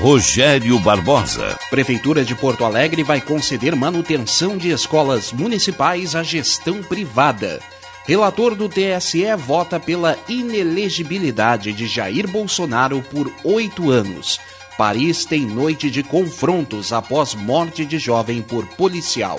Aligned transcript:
Rogério 0.00 0.78
Barbosa. 0.78 1.58
Prefeitura 1.68 2.24
de 2.24 2.34
Porto 2.34 2.64
Alegre 2.64 3.02
vai 3.02 3.20
conceder 3.20 3.76
manutenção 3.76 4.56
de 4.56 4.70
escolas 4.70 5.30
municipais 5.30 6.14
à 6.14 6.22
gestão 6.22 6.82
privada. 6.82 7.60
Relator 8.06 8.54
do 8.54 8.66
TSE 8.66 9.26
vota 9.36 9.78
pela 9.78 10.16
inelegibilidade 10.26 11.74
de 11.74 11.86
Jair 11.86 12.26
Bolsonaro 12.26 13.02
por 13.02 13.30
oito 13.44 13.90
anos. 13.90 14.40
Paris 14.78 15.26
tem 15.26 15.42
noite 15.42 15.90
de 15.90 16.02
confrontos 16.02 16.94
após 16.94 17.34
morte 17.34 17.84
de 17.84 17.98
jovem 17.98 18.40
por 18.40 18.66
policial. 18.68 19.38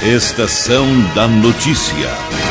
Estação 0.00 0.86
da 1.12 1.26
Notícia. 1.26 2.45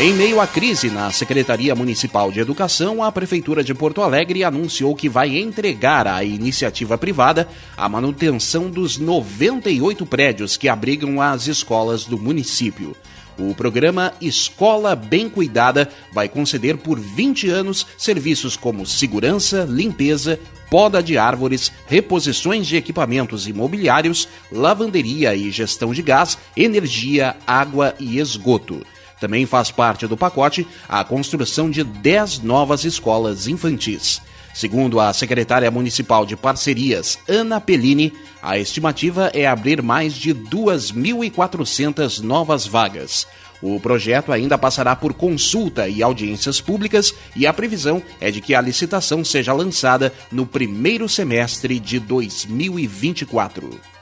Em 0.00 0.14
meio 0.14 0.40
à 0.40 0.46
crise 0.46 0.90
na 0.90 1.10
Secretaria 1.10 1.74
Municipal 1.74 2.30
de 2.30 2.38
Educação, 2.38 3.02
a 3.02 3.10
Prefeitura 3.10 3.64
de 3.64 3.74
Porto 3.74 4.00
Alegre 4.00 4.44
anunciou 4.44 4.94
que 4.94 5.08
vai 5.08 5.36
entregar 5.36 6.06
à 6.06 6.22
iniciativa 6.22 6.96
privada 6.96 7.48
a 7.76 7.88
manutenção 7.88 8.70
dos 8.70 8.96
98 8.96 10.06
prédios 10.06 10.56
que 10.56 10.68
abrigam 10.68 11.20
as 11.20 11.48
escolas 11.48 12.04
do 12.04 12.16
município. 12.16 12.94
O 13.36 13.52
programa 13.56 14.12
Escola 14.20 14.94
Bem 14.94 15.28
Cuidada 15.28 15.88
vai 16.12 16.28
conceder 16.28 16.76
por 16.76 17.00
20 17.00 17.50
anos 17.50 17.84
serviços 17.96 18.56
como 18.56 18.86
segurança, 18.86 19.66
limpeza, 19.68 20.38
poda 20.70 21.02
de 21.02 21.18
árvores, 21.18 21.72
reposições 21.88 22.68
de 22.68 22.76
equipamentos 22.76 23.48
imobiliários, 23.48 24.28
lavanderia 24.52 25.34
e 25.34 25.50
gestão 25.50 25.92
de 25.92 26.02
gás, 26.02 26.38
energia, 26.56 27.34
água 27.44 27.96
e 27.98 28.20
esgoto. 28.20 28.80
Também 29.20 29.46
faz 29.46 29.70
parte 29.70 30.06
do 30.06 30.16
pacote 30.16 30.66
a 30.88 31.02
construção 31.04 31.70
de 31.70 31.82
10 31.82 32.40
novas 32.40 32.84
escolas 32.84 33.46
infantis. 33.46 34.20
Segundo 34.54 34.98
a 34.98 35.12
secretária 35.12 35.70
municipal 35.70 36.26
de 36.26 36.36
parcerias, 36.36 37.18
Ana 37.28 37.60
Pellini, 37.60 38.12
a 38.42 38.58
estimativa 38.58 39.30
é 39.32 39.46
abrir 39.46 39.82
mais 39.82 40.14
de 40.14 40.34
2.400 40.34 42.20
novas 42.20 42.66
vagas. 42.66 43.26
O 43.60 43.78
projeto 43.80 44.32
ainda 44.32 44.56
passará 44.56 44.94
por 44.94 45.12
consulta 45.14 45.88
e 45.88 46.02
audiências 46.02 46.60
públicas 46.60 47.12
e 47.34 47.46
a 47.46 47.52
previsão 47.52 48.02
é 48.20 48.30
de 48.30 48.40
que 48.40 48.54
a 48.54 48.60
licitação 48.60 49.24
seja 49.24 49.52
lançada 49.52 50.12
no 50.30 50.46
primeiro 50.46 51.08
semestre 51.08 51.80
de 51.80 51.98
2024. 51.98 53.97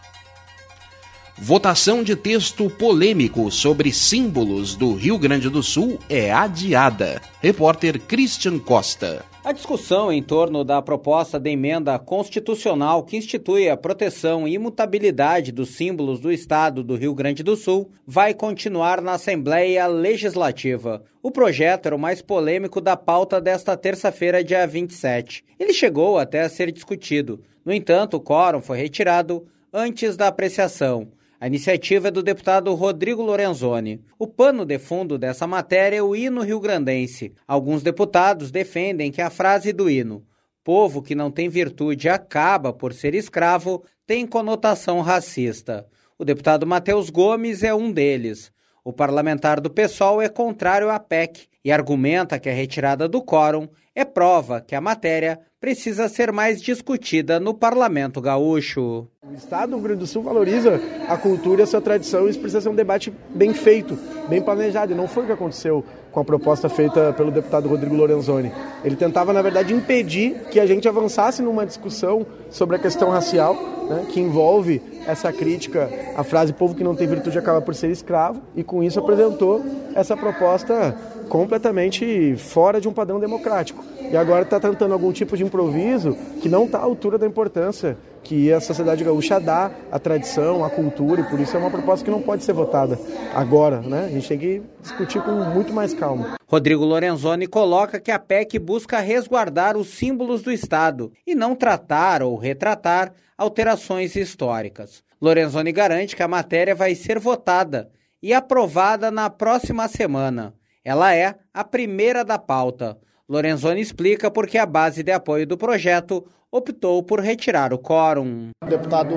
Votação 1.39 2.03
de 2.03 2.17
texto 2.17 2.70
polêmico 2.70 3.51
sobre 3.51 3.92
símbolos 3.92 4.75
do 4.75 4.95
Rio 4.95 5.19
Grande 5.19 5.51
do 5.51 5.62
Sul 5.62 5.98
é 6.09 6.33
adiada. 6.33 7.20
Repórter 7.42 8.01
Christian 8.01 8.59
Costa. 8.59 9.23
A 9.45 9.53
discussão 9.53 10.11
em 10.11 10.23
torno 10.23 10.64
da 10.64 10.81
proposta 10.81 11.39
de 11.39 11.51
emenda 11.51 11.98
constitucional 11.98 13.03
que 13.03 13.19
institui 13.19 13.69
a 13.69 13.77
proteção 13.77 14.48
e 14.48 14.55
imutabilidade 14.55 15.53
dos 15.53 15.77
símbolos 15.77 16.20
do 16.20 16.33
Estado 16.33 16.83
do 16.83 16.97
Rio 16.97 17.14
Grande 17.14 17.42
do 17.42 17.55
Sul 17.55 17.91
vai 18.07 18.33
continuar 18.33 19.03
na 19.03 19.12
Assembleia 19.12 19.87
Legislativa. 19.87 21.05
O 21.23 21.31
projeto 21.31 21.84
era 21.84 21.95
o 21.95 21.98
mais 21.98 22.23
polêmico 22.23 22.81
da 22.81 22.97
pauta 22.97 23.42
desta 23.42 23.77
terça-feira, 23.77 24.42
dia 24.42 24.67
27. 24.67 25.45
Ele 25.61 25.75
chegou 25.75 26.19
até 26.19 26.41
a 26.41 26.48
ser 26.48 26.73
discutido. 26.73 27.42
No 27.62 27.75
entanto, 27.75 28.17
o 28.17 28.20
quórum 28.20 28.62
foi 28.62 28.79
retirado 28.79 29.47
antes 29.70 30.17
da 30.17 30.29
apreciação. 30.29 31.09
A 31.39 31.47
iniciativa 31.47 32.09
é 32.09 32.11
do 32.11 32.23
deputado 32.23 32.73
Rodrigo 32.75 33.23
Lorenzoni. 33.23 34.03
O 34.19 34.27
pano 34.27 34.65
de 34.65 34.79
fundo 34.79 35.19
dessa 35.19 35.47
matéria 35.47 35.97
é 35.98 36.03
o 36.03 36.17
hino 36.17 36.41
rio-grandense. 36.41 37.34
Alguns 37.47 37.83
deputados 37.83 38.51
defendem 38.51 39.12
que 39.12 39.20
a 39.20 39.29
frase 39.29 39.70
do 39.70 39.91
hino, 39.91 40.25
povo 40.64 41.02
que 41.02 41.14
não 41.14 41.30
tem 41.30 41.51
virtude 41.51 42.08
acaba 42.08 42.73
por 42.73 42.95
ser 42.95 43.14
escravo, 43.14 43.85
tem 44.07 44.27
conotação 44.27 45.02
racista. 45.02 45.86
O 46.19 46.24
deputado 46.24 46.67
Matheus 46.67 47.11
Gomes 47.11 47.63
é 47.63 47.74
um 47.74 47.92
deles. 47.92 48.51
O 48.83 48.91
parlamentar 48.91 49.61
do 49.61 49.68
PSOL 49.68 50.23
é 50.23 50.30
contrário 50.30 50.89
à 50.89 50.98
PEC 50.98 51.48
e 51.63 51.70
argumenta 51.70 52.39
que 52.39 52.48
a 52.48 52.55
retirada 52.55 53.07
do 53.07 53.23
quórum 53.23 53.68
é 53.95 54.05
prova 54.05 54.61
que 54.61 54.74
a 54.74 54.80
matéria 54.80 55.39
precisa 55.67 56.09
ser 56.09 56.31
mais 56.31 56.63
discutida 56.63 57.41
no 57.41 57.53
parlamento 57.53 58.21
gaúcho. 58.21 59.09
O 59.29 59.35
Estado 59.37 59.71
do 59.71 59.77
Rio 59.79 59.83
Grande 59.83 59.99
do 59.99 60.07
Sul 60.07 60.23
valoriza 60.23 60.81
a 61.09 61.17
cultura 61.17 61.63
e 61.63 61.65
a 61.65 61.67
sua 61.67 61.81
tradição 61.81 62.25
e 62.25 62.31
isso 62.31 62.39
precisa 62.39 62.61
ser 62.61 62.69
um 62.69 62.75
debate 62.77 63.13
bem 63.35 63.53
feito, 63.53 63.99
bem 64.29 64.41
planejado. 64.41 64.93
E 64.93 64.95
não 64.95 65.09
foi 65.09 65.25
o 65.25 65.27
que 65.27 65.33
aconteceu 65.33 65.85
com 66.13 66.21
a 66.21 66.25
proposta 66.25 66.69
feita 66.69 67.13
pelo 67.15 67.33
deputado 67.33 67.69
Rodrigo 67.69 67.97
Lorenzoni. 67.97 68.53
Ele 68.85 68.95
tentava, 68.95 69.33
na 69.33 69.43
verdade, 69.43 69.75
impedir 69.75 70.37
que 70.53 70.61
a 70.61 70.67
gente 70.67 70.89
avançasse 70.89 71.43
numa 71.43 71.67
discussão 71.67 72.25
sobre 72.48 72.77
a 72.77 72.79
questão 72.79 73.11
racial, 73.11 73.57
né, 73.91 74.07
que 74.09 74.21
envolve 74.21 74.81
essa 75.05 75.33
crítica 75.33 75.91
à 76.17 76.23
frase 76.23 76.53
povo 76.53 76.77
que 76.77 76.85
não 76.85 76.95
tem 76.95 77.09
virtude 77.09 77.37
acaba 77.37 77.61
por 77.61 77.75
ser 77.75 77.91
escravo, 77.91 78.41
e 78.55 78.63
com 78.63 78.85
isso 78.85 79.01
apresentou 79.01 79.65
essa 79.97 80.17
proposta 80.17 80.97
completamente 81.29 82.37
fora 82.37 82.81
de 82.81 82.89
um 82.89 82.92
padrão 82.92 83.20
democrático. 83.20 83.85
E 84.11 84.17
agora 84.17 84.42
está 84.42 84.61
tentando 84.61 84.92
algum 84.92 85.13
tipo 85.13 85.37
de 85.37 85.42
improviso 85.42 86.17
que 86.41 86.48
não 86.48 86.64
está 86.64 86.79
à 86.79 86.83
altura 86.83 87.19
da 87.19 87.27
importância 87.27 87.97
que 88.23 88.53
a 88.53 88.61
sociedade 88.61 89.05
gaúcha 89.05 89.39
dá 89.39 89.70
à 89.91 89.98
tradição, 90.01 90.65
à 90.65 90.70
cultura, 90.70 91.20
e 91.20 91.25
por 91.31 91.39
isso 91.39 91.57
é 91.57 91.61
uma 91.61 91.70
proposta 91.70 92.05
que 92.05 92.11
não 92.11 92.20
pode 92.20 92.42
ser 92.42 92.53
votada 92.53 92.98
agora, 93.33 93.81
né? 93.81 94.07
A 94.07 94.09
gente 94.09 94.29
tem 94.29 94.39
que 94.39 94.63
discutir 94.83 95.23
com 95.23 95.31
muito 95.31 95.73
mais 95.73 95.95
calma. 95.95 96.36
Rodrigo 96.48 96.85
Lorenzoni 96.85 97.47
coloca 97.47 98.01
que 98.01 98.11
a 98.11 98.19
PEC 98.19 98.59
busca 98.59 98.98
resguardar 98.98 99.77
os 99.77 99.91
símbolos 99.91 100.42
do 100.42 100.51
Estado 100.51 101.13
e 101.25 101.36
não 101.36 101.55
tratar 101.55 102.20
ou 102.20 102.36
retratar 102.36 103.13
alterações 103.39 104.17
históricas. 104.17 105.05
Lorenzoni 105.23 105.70
garante 105.70 106.17
que 106.17 106.23
a 106.23 106.29
matéria 106.29 106.75
vai 106.75 106.97
ser 106.97 107.20
votada 107.20 107.89
e 108.20 108.35
aprovada 108.35 109.11
na 109.11 109.31
próxima 109.31 109.86
semana. 109.86 110.53
Ela 110.86 111.13
é 111.13 111.35
a 111.52 111.64
primeira 111.64 112.24
da 112.24 112.39
pauta. 112.39 112.97
Lorenzoni 113.29 113.80
explica 113.80 114.30
por 114.30 114.47
que 114.47 114.57
a 114.57 114.64
base 114.64 115.02
de 115.02 115.11
apoio 115.11 115.45
do 115.45 115.58
projeto 115.58 116.24
optou 116.48 117.02
por 117.02 117.19
retirar 117.19 117.73
o 117.73 117.79
quórum. 117.79 118.51
O 118.64 118.67
deputado 118.69 119.14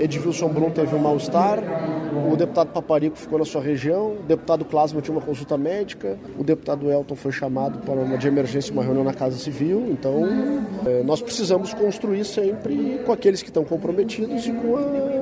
Edvilson 0.00 0.48
Brum 0.48 0.70
teve 0.70 0.96
um 0.96 0.98
mal-estar, 0.98 1.60
o 2.32 2.36
deputado 2.36 2.72
Paparico 2.72 3.16
ficou 3.16 3.38
na 3.38 3.44
sua 3.44 3.62
região, 3.62 4.16
o 4.16 4.22
deputado 4.24 4.64
Clasma 4.64 5.00
tinha 5.00 5.16
uma 5.16 5.24
consulta 5.24 5.56
médica, 5.56 6.18
o 6.36 6.42
deputado 6.42 6.90
Elton 6.90 7.14
foi 7.14 7.30
chamado 7.30 7.78
para 7.78 7.94
uma 7.94 8.18
de 8.18 8.26
emergência, 8.26 8.72
uma 8.72 8.82
reunião 8.82 9.04
na 9.04 9.14
Casa 9.14 9.38
Civil. 9.38 9.86
Então, 9.88 10.22
é, 10.84 11.04
nós 11.04 11.22
precisamos 11.22 11.72
construir 11.72 12.24
sempre 12.24 13.00
com 13.06 13.12
aqueles 13.12 13.42
que 13.42 13.48
estão 13.48 13.64
comprometidos 13.64 14.44
e 14.44 14.52
com 14.52 14.76
a, 14.76 15.15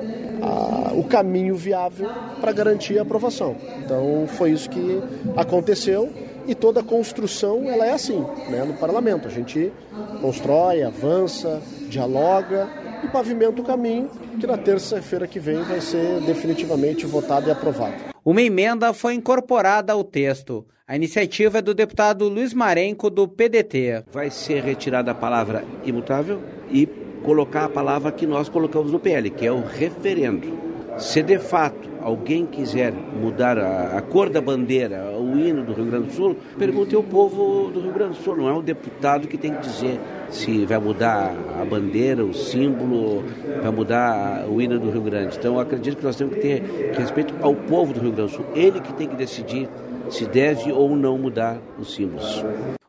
a, 0.44 0.92
o 0.92 1.04
caminho 1.04 1.56
viável 1.56 2.08
para 2.40 2.52
garantir 2.52 2.98
a 2.98 3.02
aprovação. 3.02 3.56
Então, 3.84 4.26
foi 4.26 4.50
isso 4.50 4.68
que 4.68 5.02
aconteceu 5.36 6.12
e 6.46 6.54
toda 6.54 6.82
construção 6.82 7.64
ela 7.64 7.86
é 7.86 7.92
assim, 7.92 8.24
né, 8.50 8.64
no 8.64 8.74
parlamento. 8.74 9.26
A 9.26 9.30
gente 9.30 9.72
constrói, 10.20 10.82
avança, 10.82 11.62
dialoga 11.88 12.68
e 13.02 13.08
pavimenta 13.08 13.60
o 13.60 13.64
caminho 13.64 14.10
que 14.38 14.46
na 14.46 14.58
terça-feira 14.58 15.26
que 15.26 15.38
vem 15.38 15.62
vai 15.62 15.80
ser 15.80 16.20
definitivamente 16.20 17.06
votado 17.06 17.48
e 17.48 17.50
aprovado. 17.50 17.94
Uma 18.24 18.42
emenda 18.42 18.92
foi 18.92 19.14
incorporada 19.14 19.92
ao 19.92 20.02
texto. 20.02 20.66
A 20.86 20.96
iniciativa 20.96 21.58
é 21.58 21.62
do 21.62 21.72
deputado 21.72 22.28
Luiz 22.28 22.52
Marenco, 22.52 23.08
do 23.08 23.26
PDT. 23.26 24.04
Vai 24.12 24.30
ser 24.30 24.62
retirada 24.62 25.10
a 25.10 25.14
palavra 25.14 25.64
imutável 25.82 26.40
e 26.70 26.86
colocar 27.24 27.64
a 27.64 27.68
palavra 27.68 28.12
que 28.12 28.26
nós 28.26 28.48
colocamos 28.48 28.92
no 28.92 29.00
PL, 29.00 29.30
que 29.30 29.46
é 29.46 29.50
o 29.50 29.62
referendo. 29.62 30.64
Se 30.98 31.22
de 31.22 31.38
fato 31.38 31.88
alguém 32.00 32.46
quiser 32.46 32.92
mudar 32.92 33.58
a, 33.58 33.98
a, 33.98 34.02
cor 34.02 34.28
da 34.28 34.40
bandeira, 34.40 35.10
o 35.18 35.36
hino 35.36 35.64
do 35.64 35.72
Rio 35.72 35.86
Grande 35.86 36.06
do 36.08 36.12
Sul, 36.12 36.36
pergunte 36.56 36.94
ao 36.94 37.02
povo 37.02 37.70
do 37.70 37.80
Rio 37.80 37.92
Grande 37.92 38.18
do 38.18 38.22
Sul, 38.22 38.36
não 38.36 38.48
é 38.48 38.52
o 38.52 38.62
deputado 38.62 39.26
que 39.26 39.36
tem 39.36 39.52
que 39.54 39.62
dizer 39.62 39.98
se 40.30 40.64
vai 40.66 40.78
mudar 40.78 41.34
a 41.60 41.64
bandeira, 41.64 42.24
o 42.24 42.32
símbolo, 42.32 43.24
vai 43.60 43.72
mudar 43.72 44.46
o 44.48 44.60
hino 44.60 44.78
do 44.78 44.90
Rio 44.90 45.02
Grande. 45.02 45.36
Então 45.36 45.54
eu 45.54 45.60
acredito 45.60 45.96
que 45.96 46.04
nós 46.04 46.14
temos 46.14 46.34
que 46.34 46.40
ter 46.40 46.92
respeito 46.96 47.34
ao 47.40 47.54
povo 47.54 47.92
do 47.92 48.00
Rio 48.00 48.12
Grande 48.12 48.32
do 48.32 48.36
Sul, 48.36 48.46
ele 48.54 48.80
que 48.80 48.92
tem 48.92 49.08
que 49.08 49.16
decidir 49.16 49.68
se 50.10 50.26
deve 50.26 50.70
ou 50.70 50.94
não 50.94 51.18
mudar 51.18 51.58
os 51.78 51.94
símbolos. 51.94 52.44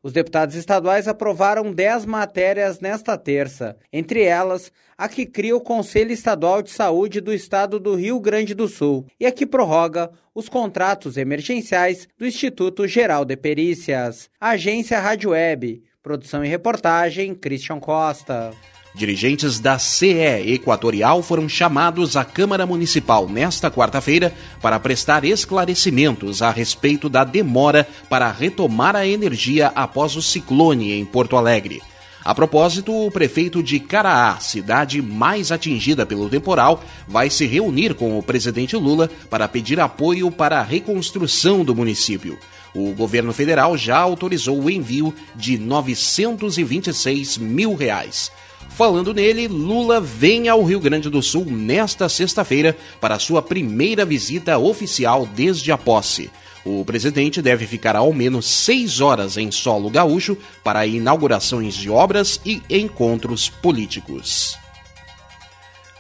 Os 0.06 0.13
deputados 0.13 0.54
estaduais 0.54 1.07
aprovaram 1.07 1.74
10 1.74 2.06
matérias 2.06 2.80
nesta 2.80 3.18
terça, 3.18 3.75
entre 3.92 4.22
elas 4.22 4.72
a 4.96 5.10
que 5.10 5.25
cria 5.25 5.57
o 5.57 5.60
Conselho 5.60 6.12
Estadual 6.12 6.62
de 6.62 6.69
Saúde 6.69 7.19
do 7.19 7.34
Estado 7.34 7.80
do 7.80 7.96
Rio 7.96 8.19
Grande 8.19 8.54
do 8.54 8.68
Sul 8.68 9.07
e 9.19 9.25
a 9.25 9.31
que 9.31 9.48
prorroga 9.48 10.12
os 10.36 10.48
contratos 10.48 11.18
emergenciais 11.18 12.07
do 12.19 12.28
Instituto 12.28 12.88
Geral 12.88 13.25
de 13.25 13.36
Perícias. 13.36 14.30
Agência 14.40 15.00
Rádio 15.00 15.31
Web, 15.31 15.81
produção 16.04 16.46
e 16.46 16.48
reportagem 16.48 17.34
Christian 17.34 17.80
Costa. 17.80 18.52
Dirigentes 18.95 19.59
da 19.59 19.77
CE 19.77 20.53
Equatorial 20.53 21.21
foram 21.21 21.50
chamados 21.50 22.15
à 22.15 22.24
Câmara 22.24 22.65
Municipal 22.65 23.27
nesta 23.27 23.69
quarta-feira 23.69 24.33
para 24.62 24.80
prestar 24.80 25.25
esclarecimentos 25.25 26.42
a 26.42 26.50
respeito 26.50 27.09
da 27.09 27.25
demora 27.25 27.86
para 28.09 28.31
retomar 28.31 28.95
a 28.95 29.06
energia 29.06 29.68
após 29.75 30.15
o 30.15 30.21
ciclone 30.21 30.94
em 30.94 31.03
Porto 31.03 31.36
Alegre. 31.36 31.83
A 32.24 32.33
propósito, 32.33 32.92
o 33.06 33.12
prefeito 33.12 33.62
de 33.62 33.81
Caraá, 33.81 34.39
cidade 34.39 35.01
mais 35.01 35.51
atingida 35.51 36.06
pelo 36.06 36.30
temporal, 36.30 36.81
vai 37.06 37.30
se 37.30 37.45
reunir 37.45 37.95
com 37.95 38.18
o 38.18 38.24
presidente 38.24 38.77
Lula 38.77 39.09
para 39.30 39.47
pedir 39.50 39.77
apoio 39.77 40.31
para 40.31 40.62
a 40.62 40.63
reconstrução 40.63 41.65
do 41.65 41.75
município. 41.75 42.39
O 42.74 42.94
governo 42.94 43.33
federal 43.33 43.77
já 43.77 43.97
autorizou 43.97 44.63
o 44.63 44.69
envio 44.69 45.13
de 45.36 45.57
926 45.57 47.38
mil 47.38 47.75
reais. 47.75 48.31
Falando 48.75 49.13
nele, 49.13 49.48
Lula 49.48 50.01
vem 50.01 50.50
ao 50.50 50.62
Rio 50.62 50.81
Grande 50.81 51.10
do 51.10 51.22
Sul 51.22 51.45
nesta 51.45 52.10
sexta-feira 52.10 52.75
para 53.00 53.18
sua 53.18 53.42
primeira 53.42 54.04
visita 54.04 54.57
oficial 54.57 55.25
desde 55.25 55.72
a 55.72 55.77
posse. 55.77 56.30
O 56.66 56.83
presidente 56.83 57.42
deve 57.42 57.66
ficar 57.66 57.95
ao 57.95 58.12
menos 58.12 58.45
seis 58.45 59.00
horas 59.00 59.38
em 59.38 59.50
solo 59.50 59.89
gaúcho 59.89 60.38
para 60.62 60.86
inaugurações 60.86 61.74
de 61.74 61.89
obras 61.89 62.42
e 62.45 62.62
encontros 62.69 63.48
políticos. 63.48 64.57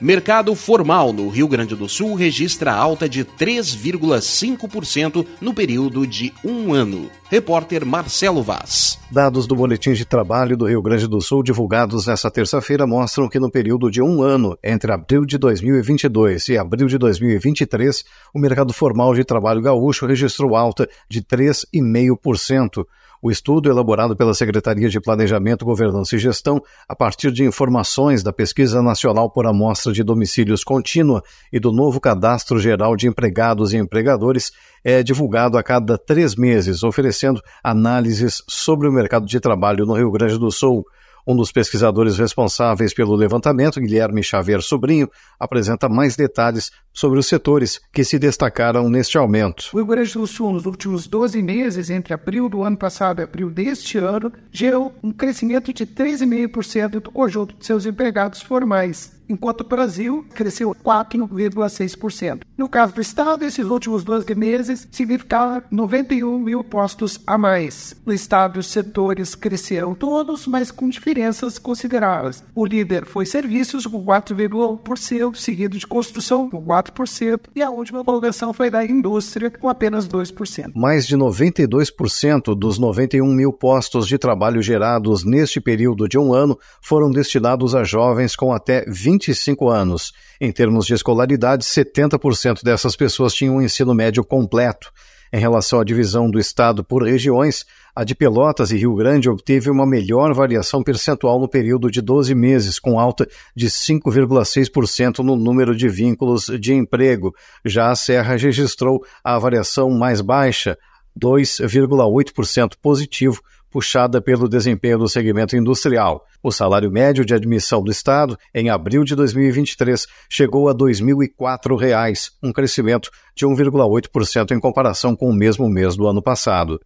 Mercado 0.01 0.53
formal 0.55 1.13
no 1.13 1.29
Rio 1.29 1.47
Grande 1.47 1.73
do 1.73 1.87
Sul 1.87 2.15
registra 2.15 2.73
alta 2.73 3.07
de 3.07 3.23
3,5% 3.23 5.25
no 5.39 5.53
período 5.53 6.05
de 6.05 6.33
um 6.43 6.73
ano. 6.73 7.09
Repórter 7.29 7.85
Marcelo 7.85 8.43
Vaz. 8.43 8.99
Dados 9.09 9.47
do 9.47 9.55
Boletim 9.55 9.93
de 9.93 10.03
Trabalho 10.03 10.57
do 10.57 10.65
Rio 10.65 10.81
Grande 10.81 11.07
do 11.07 11.21
Sul, 11.21 11.41
divulgados 11.41 12.07
nesta 12.07 12.29
terça-feira, 12.29 12.85
mostram 12.85 13.29
que 13.29 13.39
no 13.39 13.49
período 13.49 13.89
de 13.89 14.01
um 14.01 14.21
ano, 14.21 14.57
entre 14.61 14.91
abril 14.91 15.25
de 15.25 15.37
2022 15.37 16.49
e 16.49 16.57
abril 16.57 16.87
de 16.87 16.97
2023, 16.97 18.03
o 18.33 18.39
mercado 18.39 18.73
formal 18.73 19.15
de 19.15 19.23
trabalho 19.23 19.61
gaúcho 19.61 20.05
registrou 20.05 20.57
alta 20.57 20.89
de 21.09 21.21
3,5%. 21.21 22.85
O 23.25 23.31
estudo, 23.31 23.71
elaborado 23.71 24.15
pela 24.15 24.35
Secretaria 24.35 24.87
de 24.87 25.01
Planejamento, 25.01 25.65
Governança 25.65 26.15
e 26.15 26.19
Gestão, 26.19 26.61
a 26.87 26.95
partir 26.95 27.31
de 27.31 27.43
informações 27.43 28.21
da 28.21 28.31
Pesquisa 28.31 28.83
Nacional 28.83 29.31
por 29.31 29.47
Amostra 29.47 29.91
de 29.91 30.03
Domicílios 30.03 30.63
Contínua 30.63 31.23
e 31.51 31.59
do 31.59 31.71
novo 31.71 31.99
Cadastro 31.99 32.59
Geral 32.59 32.95
de 32.95 33.07
Empregados 33.07 33.73
e 33.73 33.77
Empregadores, 33.77 34.51
é 34.83 35.01
divulgado 35.01 35.57
a 35.57 35.63
cada 35.63 35.97
três 35.97 36.35
meses, 36.35 36.83
oferecendo 36.83 37.41
análises 37.63 38.43
sobre 38.47 38.87
o 38.87 38.91
mercado 38.91 39.25
de 39.25 39.39
trabalho 39.39 39.87
no 39.87 39.95
Rio 39.95 40.11
Grande 40.11 40.37
do 40.37 40.51
Sul. 40.51 40.85
Um 41.27 41.35
dos 41.35 41.51
pesquisadores 41.51 42.17
responsáveis 42.17 42.93
pelo 42.93 43.15
levantamento, 43.15 43.81
Guilherme 43.81 44.23
Xavier 44.23 44.61
Sobrinho, 44.61 45.09
apresenta 45.39 45.89
mais 45.89 46.15
detalhes 46.15 46.71
sobre 46.93 47.17
os 47.17 47.25
setores 47.25 47.81
que 47.91 48.03
se 48.03 48.19
destacaram 48.19 48.87
neste 48.89 49.17
aumento. 49.17 49.69
O 49.73 49.77
Rio 49.77 49.87
Grande 49.87 50.13
do 50.13 50.27
Sul, 50.27 50.53
nos 50.53 50.67
últimos 50.67 51.07
12 51.07 51.41
meses, 51.41 51.89
entre 51.89 52.13
abril 52.13 52.47
do 52.47 52.61
ano 52.61 52.77
passado 52.77 53.21
e 53.21 53.23
abril 53.23 53.49
deste 53.49 53.97
ano, 53.97 54.31
gerou 54.51 54.93
um 55.01 55.11
crescimento 55.11 55.73
de 55.73 55.87
13,5% 55.87 56.99
do 56.99 57.11
conjunto 57.11 57.55
de 57.55 57.65
seus 57.65 57.87
empregados 57.87 58.41
formais 58.41 59.15
enquanto 59.27 59.61
o 59.61 59.67
Brasil 59.67 60.25
cresceu 60.33 60.75
4,6%. 60.75 62.41
No 62.57 62.69
caso 62.69 62.93
do 62.93 63.01
Estado, 63.01 63.43
esses 63.43 63.65
últimos 63.65 64.03
12 64.03 64.33
meses 64.35 64.87
significaram 64.91 65.63
91 65.69 66.39
mil 66.39 66.63
postos 66.63 67.19
a 67.25 67.37
mais. 67.37 67.95
No 68.05 68.13
Estado, 68.13 68.59
os 68.59 68.67
setores 68.67 69.35
cresceram 69.35 69.93
todos, 69.93 70.47
mas 70.47 70.71
com 70.71 70.89
diferenças 70.89 71.57
consideráveis. 71.57 72.43
O 72.53 72.65
líder 72.65 73.05
foi 73.05 73.25
serviços, 73.25 73.85
com 73.85 74.03
4,1%, 74.05 75.35
seguido 75.35 75.77
de 75.77 75.87
construção, 75.87 76.49
com 76.49 76.63
4%, 76.63 77.41
e 77.55 77.61
a 77.61 77.69
última 77.69 78.03
colocação 78.03 78.53
foi 78.53 78.69
da 78.69 78.85
indústria, 78.85 79.49
com 79.49 79.69
apenas 79.69 80.07
2%. 80.07 80.71
Mais 80.75 81.05
de 81.05 81.17
92% 81.17 82.55
dos 82.55 82.77
91 82.77 83.25
mil 83.33 83.51
postos 83.51 84.07
de 84.07 84.17
trabalho 84.17 84.61
gerados 84.61 85.23
neste 85.23 85.59
período 85.59 86.07
de 86.07 86.17
um 86.17 86.33
ano 86.33 86.57
foram 86.81 87.11
destinados 87.11 87.75
a 87.75 87.83
jovens 87.83 88.35
com 88.35 88.53
até 88.53 88.85
20 88.87 89.14
25 89.15 89.69
anos. 89.69 90.13
Em 90.39 90.51
termos 90.51 90.85
de 90.85 90.93
escolaridade, 90.93 91.63
70% 91.63 92.63
dessas 92.63 92.95
pessoas 92.95 93.33
tinham 93.33 93.55
um 93.55 93.61
ensino 93.61 93.93
médio 93.93 94.23
completo. 94.23 94.91
Em 95.33 95.39
relação 95.39 95.79
à 95.79 95.83
divisão 95.83 96.29
do 96.29 96.39
estado 96.39 96.83
por 96.83 97.03
regiões, 97.03 97.65
a 97.95 98.03
de 98.03 98.13
Pelotas 98.13 98.71
e 98.71 98.77
Rio 98.77 98.95
Grande 98.95 99.29
obteve 99.29 99.69
uma 99.69 99.85
melhor 99.85 100.33
variação 100.33 100.83
percentual 100.83 101.39
no 101.39 101.47
período 101.47 101.89
de 101.89 102.01
12 102.01 102.35
meses, 102.35 102.77
com 102.77 102.99
alta 102.99 103.27
de 103.55 103.67
5,6% 103.67 105.19
no 105.19 105.35
número 105.35 105.75
de 105.75 105.89
vínculos 105.89 106.45
de 106.59 106.73
emprego. 106.73 107.33
Já 107.65 107.89
a 107.89 107.95
Serra 107.95 108.35
registrou 108.35 109.03
a 109.23 109.37
variação 109.39 109.89
mais 109.89 110.21
baixa, 110.21 110.77
2,8% 111.19 112.73
positivo, 112.81 113.41
puxada 113.75 114.21
pelo 114.21 114.47
desempenho 114.47 114.97
do 114.97 115.09
segmento 115.09 115.53
industrial. 115.53 116.25
O 116.41 116.49
salário 116.49 116.89
médio 116.89 117.25
de 117.25 117.33
admissão 117.33 117.83
do 117.83 117.91
Estado, 117.91 118.37
em 118.53 118.69
abril 118.69 119.03
de 119.03 119.13
2023, 119.17 120.07
chegou 120.29 120.69
a 120.69 120.71
R$ 120.71 120.77
2.004, 120.77 122.31
um 122.41 122.53
crescimento 122.53 123.11
de 123.35 123.45
1,8% 123.45 124.51
em 124.51 124.61
comparação 124.61 125.13
com 125.13 125.29
o 125.29 125.35
mesmo 125.35 125.67
mês 125.67 125.97
do 125.97 126.07
ano 126.07 126.23
passado. 126.23 126.79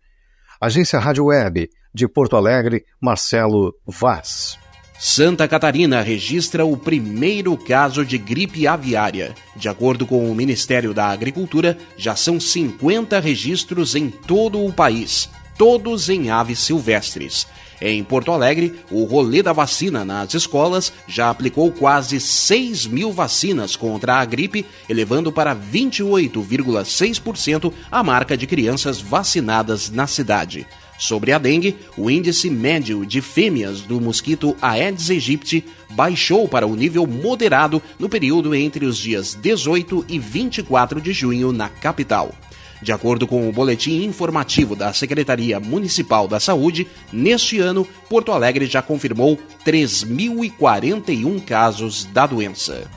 Agência 0.59 0.97
Rádio 0.97 1.25
Web, 1.25 1.69
de 1.93 2.07
Porto 2.07 2.35
Alegre, 2.35 2.83
Marcelo 2.99 3.71
Vaz. 3.85 4.57
Santa 4.97 5.47
Catarina 5.47 6.01
registra 6.01 6.65
o 6.65 6.75
primeiro 6.75 7.55
caso 7.55 8.03
de 8.03 8.17
gripe 8.17 8.65
aviária. 8.65 9.35
De 9.55 9.69
acordo 9.69 10.07
com 10.07 10.29
o 10.29 10.33
Ministério 10.33 10.91
da 10.91 11.05
Agricultura, 11.05 11.77
já 11.95 12.15
são 12.15 12.39
50 12.39 13.19
registros 13.19 13.93
em 13.93 14.09
todo 14.09 14.65
o 14.65 14.73
país 14.73 15.29
todos 15.59 16.07
em 16.07 16.31
aves 16.31 16.59
silvestres. 16.59 17.45
Em 17.81 18.01
Porto 18.01 18.31
Alegre, 18.31 18.79
o 18.89 19.03
rolê 19.03 19.43
da 19.43 19.51
vacina 19.51 20.05
nas 20.05 20.33
escolas 20.33 20.93
já 21.05 21.29
aplicou 21.29 21.69
quase 21.69 22.17
6 22.17 22.87
mil 22.87 23.11
vacinas 23.11 23.75
contra 23.75 24.15
a 24.15 24.25
gripe, 24.25 24.65
elevando 24.87 25.33
para 25.33 25.53
28,6% 25.53 27.73
a 27.91 28.01
marca 28.01 28.37
de 28.37 28.47
crianças 28.47 29.01
vacinadas 29.01 29.89
na 29.89 30.07
cidade. 30.07 30.65
Sobre 30.97 31.33
a 31.33 31.37
dengue, 31.37 31.75
o 31.97 32.09
índice 32.09 32.49
médio 32.49 33.05
de 33.05 33.19
fêmeas 33.21 33.81
do 33.81 33.99
mosquito 33.99 34.55
Aedes 34.61 35.09
aegypti 35.09 35.65
baixou 35.91 36.47
para 36.47 36.67
o 36.67 36.75
nível 36.75 37.05
moderado 37.05 37.83
no 37.97 38.07
período 38.07 38.55
entre 38.55 38.85
os 38.85 38.97
dias 38.97 39.37
18 39.41 40.05
e 40.07 40.17
24 40.19 41.01
de 41.01 41.11
junho 41.11 41.51
na 41.51 41.67
capital. 41.67 42.33
De 42.81 42.91
acordo 42.91 43.27
com 43.27 43.47
o 43.47 43.51
boletim 43.51 44.03
informativo 44.03 44.75
da 44.75 44.93
Secretaria 44.93 45.59
Municipal 45.59 46.27
da 46.27 46.39
Saúde, 46.39 46.87
neste 47.11 47.59
ano, 47.59 47.85
Porto 48.09 48.31
Alegre 48.31 48.65
já 48.65 48.81
confirmou 48.81 49.37
3.041 49.65 51.43
casos 51.43 52.05
da 52.05 52.25
doença. 52.25 52.89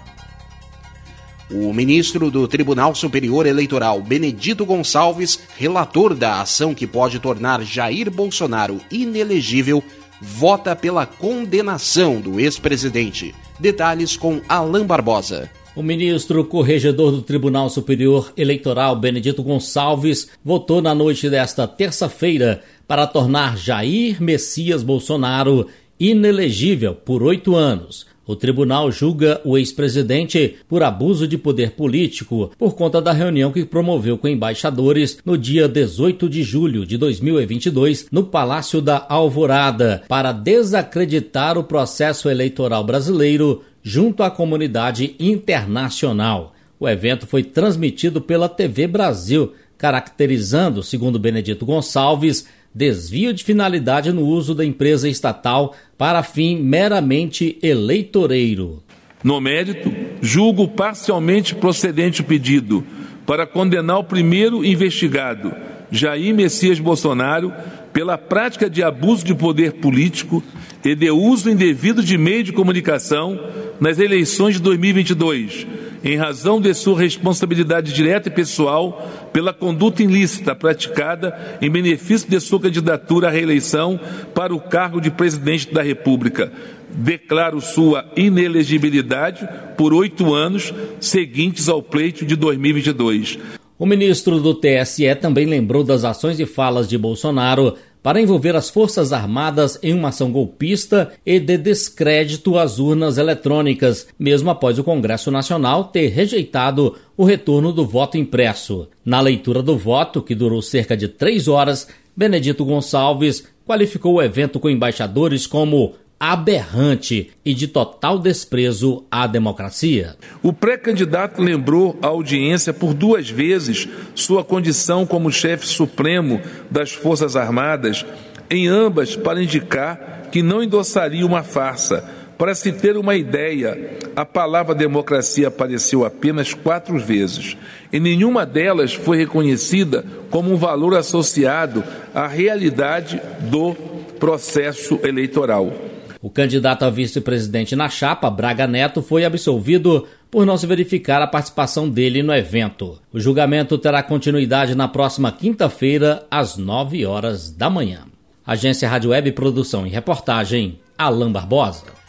O 1.51 1.73
ministro 1.73 2.31
do 2.31 2.49
Tribunal 2.49 2.95
Superior 2.95 3.45
Eleitoral, 3.45 4.01
Benedito 4.01 4.65
Gonçalves, 4.65 5.39
relator 5.59 6.15
da 6.15 6.41
ação 6.41 6.75
que 6.75 6.87
pode 6.87 7.19
tornar 7.19 7.63
Jair 7.63 8.11
Bolsonaro 8.11 8.81
inelegível, 8.91 9.85
vota 10.21 10.75
pela 10.75 11.05
condenação 11.05 12.21
do 12.21 12.41
ex-presidente. 12.41 13.35
Detalhes 13.59 14.17
com 14.17 14.41
Alain 14.49 14.87
Barbosa. 14.87 15.51
O 15.75 15.83
ministro 15.83 16.45
corregedor 16.45 17.13
do 17.13 17.23
Tribunal 17.23 17.71
Superior 17.71 18.31
Eleitoral, 18.37 18.95
Benedito 18.95 19.43
Gonçalves, 19.43 20.29
votou 20.45 20.83
na 20.83 20.95
noite 20.95 21.31
desta 21.31 21.67
terça-feira 21.67 22.61
para 22.87 23.07
tornar 23.07 23.57
Jair 23.57 24.23
Messias 24.23 24.83
Bolsonaro 24.83 25.67
inelegível 25.99 26.95
por 26.95 27.23
oito 27.23 27.57
anos. 27.57 28.07
O 28.27 28.37
tribunal 28.37 28.93
julga 28.93 29.41
o 29.45 29.59
ex-presidente 29.59 30.57
por 30.69 30.83
abuso 30.83 31.27
de 31.27 31.37
poder 31.37 31.73
político 31.73 32.53
por 32.57 32.75
conta 32.77 33.01
da 33.01 33.11
reunião 33.11 33.51
que 33.51 33.65
promoveu 33.65 34.17
com 34.17 34.29
embaixadores 34.29 35.19
no 35.25 35.37
dia 35.37 35.67
18 35.67 36.29
de 36.29 36.43
julho 36.43 36.87
de 36.87 36.97
2022 36.97 38.07
no 38.13 38.25
Palácio 38.25 38.81
da 38.81 39.05
Alvorada 39.09 40.05
para 40.07 40.33
desacreditar 40.33 41.59
o 41.59 41.65
processo 41.65 42.29
eleitoral 42.29 42.85
brasileiro 42.85 43.63
junto 43.83 44.23
à 44.23 44.31
comunidade 44.31 45.17
internacional. 45.19 46.55
O 46.79 46.89
evento 46.89 47.27
foi 47.27 47.43
transmitido 47.43 48.21
pela 48.21 48.49
TV 48.49 48.87
Brasil, 48.87 49.53
caracterizando, 49.77 50.83
segundo 50.83 51.19
Benedito 51.19 51.67
Gonçalves, 51.67 52.47
desvio 52.75 53.33
de 53.33 53.45
finalidade 53.45 54.13
no 54.13 54.25
uso 54.25 54.55
da 54.55 54.65
empresa 54.65 55.09
estatal 55.09 55.75
para 55.99 56.23
fim 56.23 56.57
meramente 56.57 57.59
eleitoreiro. 57.63 58.83
No 59.23 59.41
mérito, 59.41 59.93
julgo 60.21 60.67
parcialmente 60.69 61.55
procedente 61.55 62.23
o 62.23 62.25
pedido 62.25 62.85
para 63.27 63.47
condenar 63.47 63.99
o 63.99 64.05
primeiro 64.05 64.65
investigado, 64.65 65.55
Jair 65.91 66.35
Messias 66.35 66.81
Bolsonaro, 66.81 67.53
pela 67.93 68.19
prática 68.19 68.69
de 68.69 68.83
abuso 68.83 69.25
de 69.25 69.35
poder 69.35 69.75
político 69.75 70.43
e 70.85 70.95
de 70.95 71.11
uso 71.11 71.51
indevido 71.51 72.03
de 72.03 72.19
meio 72.19 72.43
de 72.43 72.53
comunicação 72.53 73.39
nas 73.81 73.99
eleições 73.99 74.57
de 74.57 74.63
2022, 74.63 75.67
em 76.05 76.17
razão 76.17 76.61
de 76.61 76.75
sua 76.75 76.99
responsabilidade 76.99 77.93
direta 77.93 78.29
e 78.29 78.33
pessoal 78.33 79.31
pela 79.33 79.53
conduta 79.53 80.03
ilícita 80.03 80.55
praticada 80.55 81.59
em 81.61 81.71
benefício 81.71 82.29
de 82.29 82.39
sua 82.41 82.61
candidatura 82.61 83.29
à 83.29 83.31
reeleição 83.31 83.99
para 84.35 84.55
o 84.55 84.61
cargo 84.61 85.01
de 85.01 85.11
presidente 85.11 85.73
da 85.73 85.83
República. 85.83 86.53
Declaro 86.91 87.61
sua 87.61 88.05
inelegibilidade 88.17 89.49
por 89.77 89.95
oito 89.95 90.35
anos 90.35 90.75
seguintes 91.01 91.69
ao 91.69 91.83
pleito 91.83 92.27
de 92.27 92.37
2022. 92.37 93.39
O 93.79 93.87
ministro 93.87 94.39
do 94.39 94.55
TSE 94.55 95.15
também 95.17 95.47
lembrou 95.47 95.83
das 95.83 96.05
ações 96.05 96.39
e 96.39 96.47
falas 96.47 96.89
de 96.89 96.99
Bolsonaro 96.99 97.75
para 98.03 98.21
envolver 98.21 98.57
as 98.57 98.69
Forças 98.69 99.13
Armadas 99.13 99.79
em 99.83 99.95
uma 99.95 100.09
ação 100.09 100.33
golpista 100.33 101.13
e 101.25 101.39
de 101.39 101.57
descrédito 101.57 102.59
às 102.59 102.79
urnas 102.79 103.17
eletrônicas, 103.17 104.09
mesmo 104.19 104.51
após 104.51 104.79
o 104.79 104.85
Congresso 104.85 105.31
Nacional 105.31 105.85
ter 105.85 106.09
rejeitado 106.09 106.97
o 107.17 107.25
retorno 107.25 107.73
do 107.73 107.87
voto 107.87 108.19
impresso. 108.19 108.89
Na 109.05 109.21
leitura 109.21 109.63
do 109.63 109.79
voto, 109.79 110.23
que 110.23 110.35
durou 110.35 110.61
cerca 110.61 110.97
de 110.97 111.07
três 111.07 111.47
horas, 111.47 111.87
Benedito 112.17 112.65
Gonçalves 112.65 113.47
qualificou 113.65 114.15
o 114.15 114.23
evento 114.23 114.59
com 114.59 114.69
embaixadores 114.69 115.47
como 115.47 115.95
aberrante 116.25 117.33
e 117.45 117.53
de 117.53 117.67
total 117.67 118.17
desprezo 118.17 119.05
à 119.11 119.27
democracia. 119.27 120.15
O 120.41 120.53
pré-candidato 120.53 121.43
lembrou 121.43 121.99
à 122.01 122.07
audiência 122.07 122.73
por 122.73 122.95
duas 122.95 123.29
vezes 123.29 123.89
sua 124.15 124.45
condição 124.45 125.05
como 125.05 125.33
chefe 125.33 125.67
supremo 125.67 126.41
das 126.71 126.93
Forças 126.93 127.35
Armadas, 127.35 128.07
em 128.49 128.69
ambas 128.69 129.17
para 129.17 129.43
indicar 129.43 130.29
que 130.31 130.45
não 130.45 130.63
endossaria 130.63 131.27
uma 131.27 131.43
farsa. 131.43 132.09
Para 132.39 132.55
se 132.55 132.71
ter 132.71 132.97
uma 132.97 133.17
ideia, 133.17 133.99
a 134.15 134.25
palavra 134.25 134.77
democracia 134.77 135.49
apareceu 135.49 136.05
apenas 136.05 136.55
quatro 136.55 137.01
vezes. 137.01 137.57
E 137.93 137.99
nenhuma 137.99 138.47
delas 138.47 138.95
foi 138.95 139.17
reconhecida 139.17 140.05
como 140.31 140.53
um 140.53 140.57
valor 140.57 140.95
associado 140.95 141.83
à 142.15 142.29
realidade 142.29 143.21
do 143.51 143.75
processo 144.21 145.01
eleitoral. 145.03 145.91
O 146.23 146.31
candidato 146.31 146.85
a 146.85 146.91
vice-presidente 146.91 147.75
na 147.75 147.89
chapa, 147.89 148.31
Braga 148.31 148.65
Neto, 148.65 149.03
foi 149.03 149.25
absolvido 149.25 150.07
por 150.31 150.47
não 150.47 150.57
se 150.57 150.69
verificar 150.69 151.21
a 151.21 151.27
participação 151.27 151.91
dele 151.91 152.23
no 152.23 152.33
evento. 152.33 153.01
O 153.13 153.19
julgamento 153.19 153.77
terá 153.77 154.05
continuidade 154.05 154.77
na 154.77 154.87
próxima 154.87 155.33
quinta-feira, 155.33 156.25
às 156.31 156.57
9 156.57 157.05
horas 157.05 157.51
da 157.51 157.69
manhã. 157.69 158.05
Agência 158.47 158.89
Rádio 158.89 159.11
Web 159.11 159.33
Produção 159.33 159.85
e 159.85 159.91
Reportagem, 159.91 160.79
Alain 160.97 161.33
Barbosa. 161.33 162.02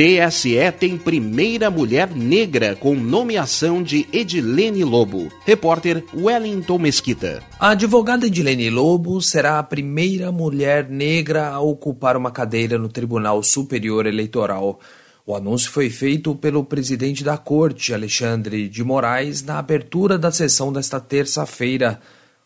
TSE 0.00 0.72
tem 0.78 0.96
primeira 0.96 1.70
mulher 1.70 2.10
negra 2.16 2.74
com 2.74 2.94
nomeação 2.94 3.82
de 3.82 4.08
Edilene 4.10 4.82
Lobo. 4.82 5.28
Repórter 5.44 6.02
Wellington 6.14 6.78
Mesquita. 6.78 7.42
A 7.58 7.72
advogada 7.72 8.26
Edilene 8.26 8.70
Lobo 8.70 9.20
será 9.20 9.58
a 9.58 9.62
primeira 9.62 10.32
mulher 10.32 10.88
negra 10.88 11.48
a 11.48 11.60
ocupar 11.60 12.16
uma 12.16 12.30
cadeira 12.30 12.78
no 12.78 12.88
Tribunal 12.88 13.42
Superior 13.42 14.06
Eleitoral. 14.06 14.80
O 15.26 15.36
anúncio 15.36 15.70
foi 15.70 15.90
feito 15.90 16.34
pelo 16.34 16.64
presidente 16.64 17.22
da 17.22 17.36
Corte, 17.36 17.92
Alexandre 17.92 18.70
de 18.70 18.82
Moraes, 18.82 19.42
na 19.42 19.58
abertura 19.58 20.16
da 20.16 20.32
sessão 20.32 20.72
desta 20.72 20.98
terça-feira. 20.98 22.00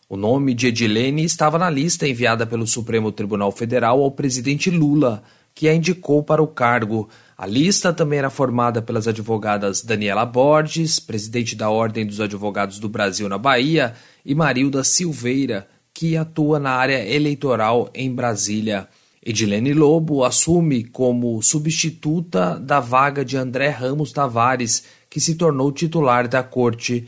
O 0.09 0.17
nome 0.17 0.53
de 0.53 0.67
Edilene 0.67 1.23
estava 1.23 1.57
na 1.57 1.69
lista 1.69 2.05
enviada 2.05 2.45
pelo 2.45 2.67
Supremo 2.67 3.13
Tribunal 3.13 3.53
Federal 3.53 4.03
ao 4.03 4.11
presidente 4.11 4.69
Lula, 4.69 5.23
que 5.53 5.69
a 5.69 5.73
indicou 5.73 6.21
para 6.21 6.43
o 6.43 6.47
cargo. 6.47 7.07
A 7.37 7.45
lista 7.45 7.91
também 7.91 8.19
era 8.19 8.29
formada 8.29 8.81
pelas 8.81 9.09
advogadas 9.09 9.81
Daniela 9.81 10.25
Borges, 10.25 11.01
presidente 11.01 11.53
da 11.53 11.69
Ordem 11.69 12.05
dos 12.05 12.21
Advogados 12.21 12.79
do 12.79 12.87
Brasil 12.87 13.27
na 13.27 13.37
Bahia, 13.37 13.93
e 14.25 14.33
Marilda 14.33 14.85
Silveira, 14.85 15.67
que 15.93 16.15
atua 16.15 16.59
na 16.59 16.71
área 16.71 17.05
eleitoral 17.05 17.89
em 17.93 18.13
Brasília. 18.13 18.87
Edilene 19.21 19.73
Lobo 19.73 20.23
assume 20.23 20.85
como 20.85 21.41
substituta 21.41 22.57
da 22.57 22.79
vaga 22.79 23.25
de 23.25 23.35
André 23.35 23.67
Ramos 23.67 24.13
Tavares, 24.13 24.85
que 25.09 25.19
se 25.19 25.35
tornou 25.35 25.73
titular 25.73 26.29
da 26.29 26.41
corte. 26.41 27.05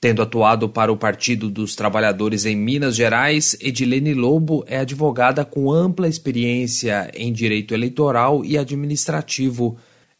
Tendo 0.00 0.22
atuado 0.22 0.66
para 0.66 0.90
o 0.90 0.96
Partido 0.96 1.50
dos 1.50 1.76
Trabalhadores 1.76 2.46
em 2.46 2.56
Minas 2.56 2.96
Gerais, 2.96 3.54
Edilene 3.60 4.14
Lobo 4.14 4.64
é 4.66 4.78
advogada 4.78 5.44
com 5.44 5.70
ampla 5.70 6.08
experiência 6.08 7.10
em 7.14 7.30
direito 7.30 7.74
eleitoral 7.74 8.42
e 8.42 8.56
administrativo. 8.56 9.76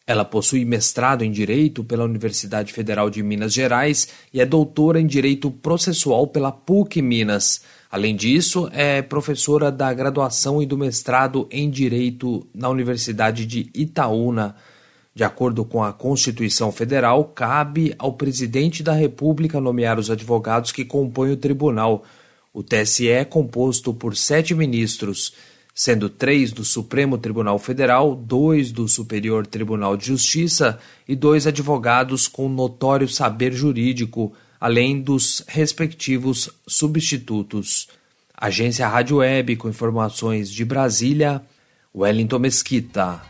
Ela 0.06 0.22
possui 0.22 0.66
mestrado 0.66 1.22
em 1.22 1.30
Direito 1.30 1.82
pela 1.82 2.04
Universidade 2.04 2.74
Federal 2.74 3.08
de 3.08 3.22
Minas 3.22 3.54
Gerais 3.54 4.08
e 4.34 4.40
é 4.40 4.44
doutora 4.44 5.00
em 5.00 5.06
Direito 5.06 5.50
Processual 5.50 6.26
pela 6.26 6.52
PUC 6.52 7.00
Minas. 7.00 7.62
Além 7.90 8.14
disso, 8.14 8.68
é 8.74 9.00
professora 9.00 9.72
da 9.72 9.94
graduação 9.94 10.60
e 10.60 10.66
do 10.66 10.76
mestrado 10.76 11.48
em 11.50 11.70
Direito 11.70 12.46
na 12.52 12.68
Universidade 12.68 13.46
de 13.46 13.70
Itaúna. 13.72 14.56
De 15.14 15.24
acordo 15.24 15.64
com 15.64 15.82
a 15.82 15.92
Constituição 15.92 16.70
Federal, 16.70 17.24
cabe 17.24 17.94
ao 17.98 18.12
presidente 18.12 18.82
da 18.82 18.92
República 18.92 19.60
nomear 19.60 19.98
os 19.98 20.10
advogados 20.10 20.70
que 20.70 20.84
compõem 20.84 21.32
o 21.32 21.36
tribunal. 21.36 22.04
O 22.52 22.62
TSE 22.62 23.08
é 23.08 23.24
composto 23.24 23.92
por 23.92 24.16
sete 24.16 24.54
ministros, 24.54 25.34
sendo 25.74 26.08
três 26.08 26.52
do 26.52 26.64
Supremo 26.64 27.18
Tribunal 27.18 27.58
Federal, 27.58 28.14
dois 28.14 28.70
do 28.70 28.88
Superior 28.88 29.46
Tribunal 29.46 29.96
de 29.96 30.06
Justiça 30.06 30.78
e 31.08 31.16
dois 31.16 31.46
advogados 31.46 32.28
com 32.28 32.48
notório 32.48 33.08
saber 33.08 33.52
jurídico, 33.52 34.32
além 34.60 35.00
dos 35.00 35.42
respectivos 35.48 36.50
substitutos. 36.66 37.88
Agência 38.36 38.86
Rádio 38.86 39.18
Web 39.18 39.56
com 39.56 39.68
informações 39.68 40.50
de 40.50 40.64
Brasília, 40.64 41.42
Wellington 41.94 42.38
Mesquita. 42.38 43.20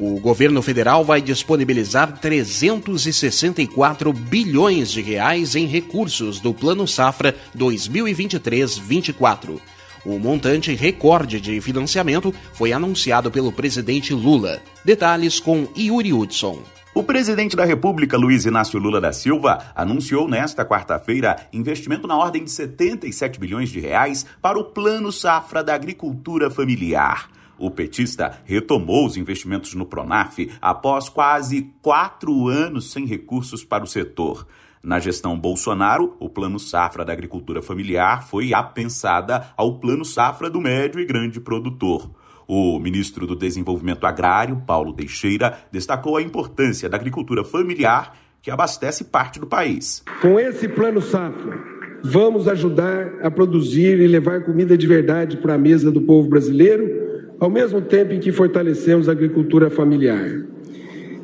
O 0.00 0.20
governo 0.20 0.62
federal 0.62 1.04
vai 1.04 1.20
disponibilizar 1.20 2.20
364 2.20 4.12
bilhões 4.12 4.92
de 4.92 5.02
reais 5.02 5.56
em 5.56 5.66
recursos 5.66 6.38
do 6.38 6.54
Plano 6.54 6.86
Safra 6.86 7.34
2023-24. 7.56 9.58
O 10.06 10.16
montante 10.20 10.72
recorde 10.72 11.40
de 11.40 11.60
financiamento 11.60 12.32
foi 12.52 12.72
anunciado 12.72 13.28
pelo 13.28 13.50
presidente 13.50 14.14
Lula. 14.14 14.62
Detalhes 14.84 15.40
com 15.40 15.66
Yuri 15.76 16.12
Hudson. 16.12 16.62
O 16.94 17.02
presidente 17.02 17.56
da 17.56 17.64
República, 17.64 18.16
Luiz 18.16 18.46
Inácio 18.46 18.78
Lula 18.78 19.00
da 19.00 19.12
Silva, 19.12 19.72
anunciou 19.74 20.28
nesta 20.28 20.64
quarta-feira 20.64 21.48
investimento 21.52 22.06
na 22.06 22.16
ordem 22.16 22.44
de 22.44 22.52
77 22.52 23.40
bilhões 23.40 23.68
de 23.68 23.80
reais 23.80 24.24
para 24.40 24.60
o 24.60 24.64
Plano 24.64 25.10
Safra 25.10 25.64
da 25.64 25.74
Agricultura 25.74 26.48
Familiar. 26.48 27.36
O 27.58 27.70
petista 27.70 28.38
retomou 28.44 29.04
os 29.04 29.16
investimentos 29.16 29.74
no 29.74 29.84
Pronaf 29.84 30.48
após 30.60 31.08
quase 31.08 31.72
quatro 31.82 32.46
anos 32.46 32.92
sem 32.92 33.04
recursos 33.04 33.64
para 33.64 33.82
o 33.82 33.86
setor. 33.86 34.46
Na 34.82 35.00
gestão 35.00 35.38
Bolsonaro, 35.38 36.16
o 36.20 36.30
Plano 36.30 36.58
Safra 36.58 37.04
da 37.04 37.12
Agricultura 37.12 37.60
Familiar 37.60 38.26
foi 38.28 38.54
apensada 38.54 39.48
ao 39.56 39.80
Plano 39.80 40.04
Safra 40.04 40.48
do 40.48 40.60
Médio 40.60 41.00
e 41.00 41.04
Grande 41.04 41.40
Produtor. 41.40 42.08
O 42.46 42.78
ministro 42.78 43.26
do 43.26 43.34
Desenvolvimento 43.34 44.06
Agrário, 44.06 44.62
Paulo 44.64 44.92
Teixeira, 44.92 45.58
destacou 45.70 46.16
a 46.16 46.22
importância 46.22 46.88
da 46.88 46.96
agricultura 46.96 47.44
familiar 47.44 48.16
que 48.40 48.50
abastece 48.50 49.04
parte 49.04 49.40
do 49.40 49.46
país. 49.46 50.04
Com 50.22 50.38
esse 50.38 50.68
Plano 50.68 51.02
Safra, 51.02 51.58
vamos 52.02 52.46
ajudar 52.46 53.14
a 53.20 53.30
produzir 53.30 53.98
e 54.00 54.06
levar 54.06 54.44
comida 54.44 54.78
de 54.78 54.86
verdade 54.86 55.36
para 55.38 55.54
a 55.54 55.58
mesa 55.58 55.90
do 55.90 56.00
povo 56.00 56.28
brasileiro 56.28 57.07
ao 57.40 57.50
mesmo 57.50 57.80
tempo 57.80 58.12
em 58.12 58.20
que 58.20 58.32
fortalecemos 58.32 59.08
a 59.08 59.12
agricultura 59.12 59.70
familiar. 59.70 60.44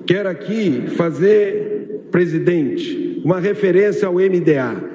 Quero 0.07 0.29
aqui 0.29 0.89
fazer, 0.97 2.07
presidente, 2.11 3.21
uma 3.25 3.41
referência 3.41 4.07
ao 4.07 4.15
MDA. 4.15 4.95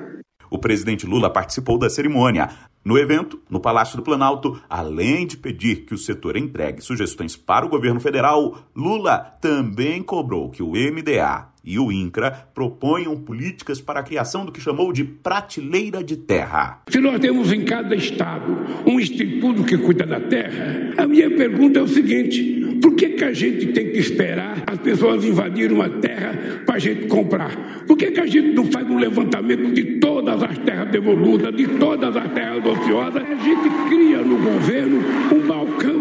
O 0.51 0.57
presidente 0.57 1.05
Lula 1.05 1.29
participou 1.29 1.77
da 1.77 1.89
cerimônia. 1.89 2.49
No 2.83 2.97
evento, 2.97 3.39
no 3.49 3.59
Palácio 3.59 3.97
do 3.97 4.03
Planalto, 4.03 4.59
além 4.69 5.27
de 5.27 5.37
pedir 5.37 5.85
que 5.85 5.93
o 5.93 5.97
setor 5.97 6.37
entregue 6.37 6.81
sugestões 6.81 7.35
para 7.35 7.65
o 7.65 7.69
governo 7.69 7.99
federal, 7.99 8.57
Lula 8.75 9.17
também 9.41 10.01
cobrou 10.01 10.49
que 10.49 10.63
o 10.63 10.71
MDA 10.71 11.48
e 11.63 11.77
o 11.77 11.91
INCRA 11.91 12.31
proponham 12.53 13.15
políticas 13.17 13.81
para 13.81 13.99
a 13.99 14.03
criação 14.03 14.45
do 14.45 14.51
que 14.51 14.61
chamou 14.61 14.91
de 14.93 15.03
prateleira 15.03 16.03
de 16.03 16.17
terra. 16.17 16.81
Se 16.89 16.99
nós 16.99 17.19
temos 17.19 17.51
em 17.51 17.63
cada 17.63 17.95
estado 17.95 18.57
um 18.85 18.99
instituto 18.99 19.63
que 19.63 19.77
cuida 19.77 20.05
da 20.05 20.19
terra, 20.19 20.93
a 20.97 21.07
minha 21.07 21.29
pergunta 21.29 21.79
é 21.79 21.81
o 21.81 21.87
seguinte: 21.87 22.77
por 22.81 22.95
que, 22.95 23.09
que 23.09 23.23
a 23.23 23.33
gente 23.33 23.67
tem 23.67 23.91
que 23.91 23.99
esperar 23.99 24.63
as 24.65 24.79
pessoas 24.79 25.23
invadirem 25.23 25.75
uma 25.75 25.89
terra 25.89 26.63
para 26.65 26.75
a 26.75 26.79
gente 26.79 27.07
comprar? 27.07 27.55
Por 27.85 27.97
que, 27.97 28.11
que 28.11 28.19
a 28.19 28.25
gente 28.25 28.53
não 28.53 28.65
faz 28.65 28.89
um 28.89 28.97
levantamento 28.97 29.73
de 29.73 29.99
todas 29.99 30.41
as 30.41 30.57
terras 30.59 30.89
devolutas, 30.89 31.55
de 31.55 31.67
todas 31.67 32.15
as 32.15 32.31
terras 32.31 32.65
ociosas? 32.65 33.23
A 33.23 33.35
gente 33.35 33.69
cria 33.87 34.19
no 34.19 34.37
governo 34.37 34.99
um 35.33 35.47
balcão 35.47 35.99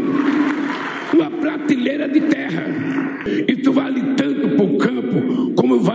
uma 1.12 1.30
prateleira 1.30 2.08
de 2.08 2.20
terra. 2.20 2.64
Isso 3.46 3.72
vale 3.72 4.00
tanto 4.16 4.48
para 4.50 4.64
o 4.64 4.78
campo 4.78 5.47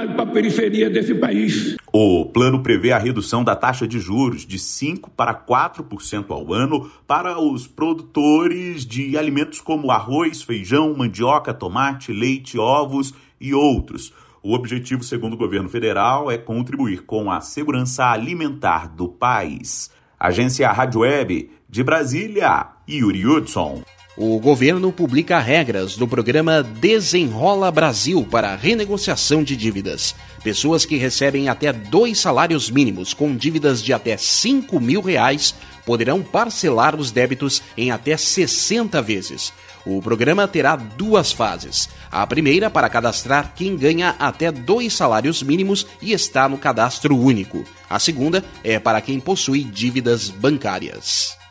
vale 0.04 0.14
para 0.14 0.24
a 0.24 0.34
periferia 0.34 0.90
desse 0.90 1.16
país. 1.16 1.76
O 1.92 2.26
plano 2.26 2.62
prevê 2.62 2.92
a 2.92 2.98
redução 2.98 3.44
da 3.44 3.56
taxa 3.56 3.88
de 3.88 4.00
juros 4.00 4.46
de 4.46 4.58
5% 4.58 5.10
para 5.16 5.34
4% 5.34 6.26
ao 6.30 6.54
ano 6.54 6.92
para 7.08 7.40
os 7.40 7.68
produtores 7.68 8.86
de 8.86 9.18
alimentos 9.18 9.62
como 9.62 9.92
arroz, 9.92 10.42
feijão, 10.42 10.94
mandioca, 10.96 11.54
tomate, 11.54 12.12
leite, 12.12 12.58
ovos 12.58 13.14
e 13.40 13.54
outros. 13.54 14.14
O 14.42 14.54
objetivo, 14.54 15.04
segundo 15.04 15.34
o 15.34 15.38
governo 15.38 15.70
federal, 15.70 16.30
é 16.30 16.38
contribuir 16.38 17.04
com 17.04 17.32
a 17.32 17.40
segurança 17.40 18.06
alimentar 18.06 18.94
do 18.94 19.08
país. 19.08 19.90
Agência 20.20 20.70
Rádio 20.72 21.02
Web 21.02 21.50
de 21.70 21.84
Brasília, 21.84 22.68
Yuri 22.90 23.26
Hudson. 23.26 23.84
O 24.15 24.39
governo 24.39 24.91
publica 24.91 25.39
regras 25.39 25.96
do 25.98 26.08
programa 26.08 26.62
Desenrola 26.62 27.72
Brasil 27.72 28.24
para 28.29 28.55
renegociação 28.55 29.43
de 29.43 29.55
dívidas. 29.55 30.13
Pessoas 30.43 30.86
que 30.86 30.98
recebem 30.98 31.50
até 31.50 31.74
dois 31.74 32.20
salários 32.20 32.70
mínimos 32.70 33.12
com 33.12 33.36
dívidas 33.36 33.82
de 33.82 33.91
até 33.91 34.15
5 34.15 34.79
mil 34.79 35.01
reais 35.01 35.55
poderão 35.84 36.22
parcelar 36.22 36.96
os 36.96 37.10
débitos 37.10 37.63
em 37.75 37.89
até 37.89 38.15
60 38.15 39.01
vezes. 39.01 39.51
O 39.84 40.00
programa 40.00 40.48
terá 40.48 40.75
duas 40.75 41.32
fases. 41.32 41.89
A 42.12 42.25
primeira 42.27 42.70
para 42.70 42.89
cadastrar 42.89 43.53
quem 43.55 43.75
ganha 43.75 44.15
até 44.20 44.51
dois 44.51 44.93
salários 44.93 45.41
mínimos 45.41 45.88
e 46.00 46.13
está 46.13 46.48
no 46.48 46.60
cadastro 46.60 47.17
único. 47.17 47.65
A 47.89 47.98
segunda 47.98 48.43
é 48.63 48.77
para 48.77 49.01
quem 49.01 49.20
possui 49.20 49.63
dívidas 49.63 50.29
bancárias. 50.29 51.41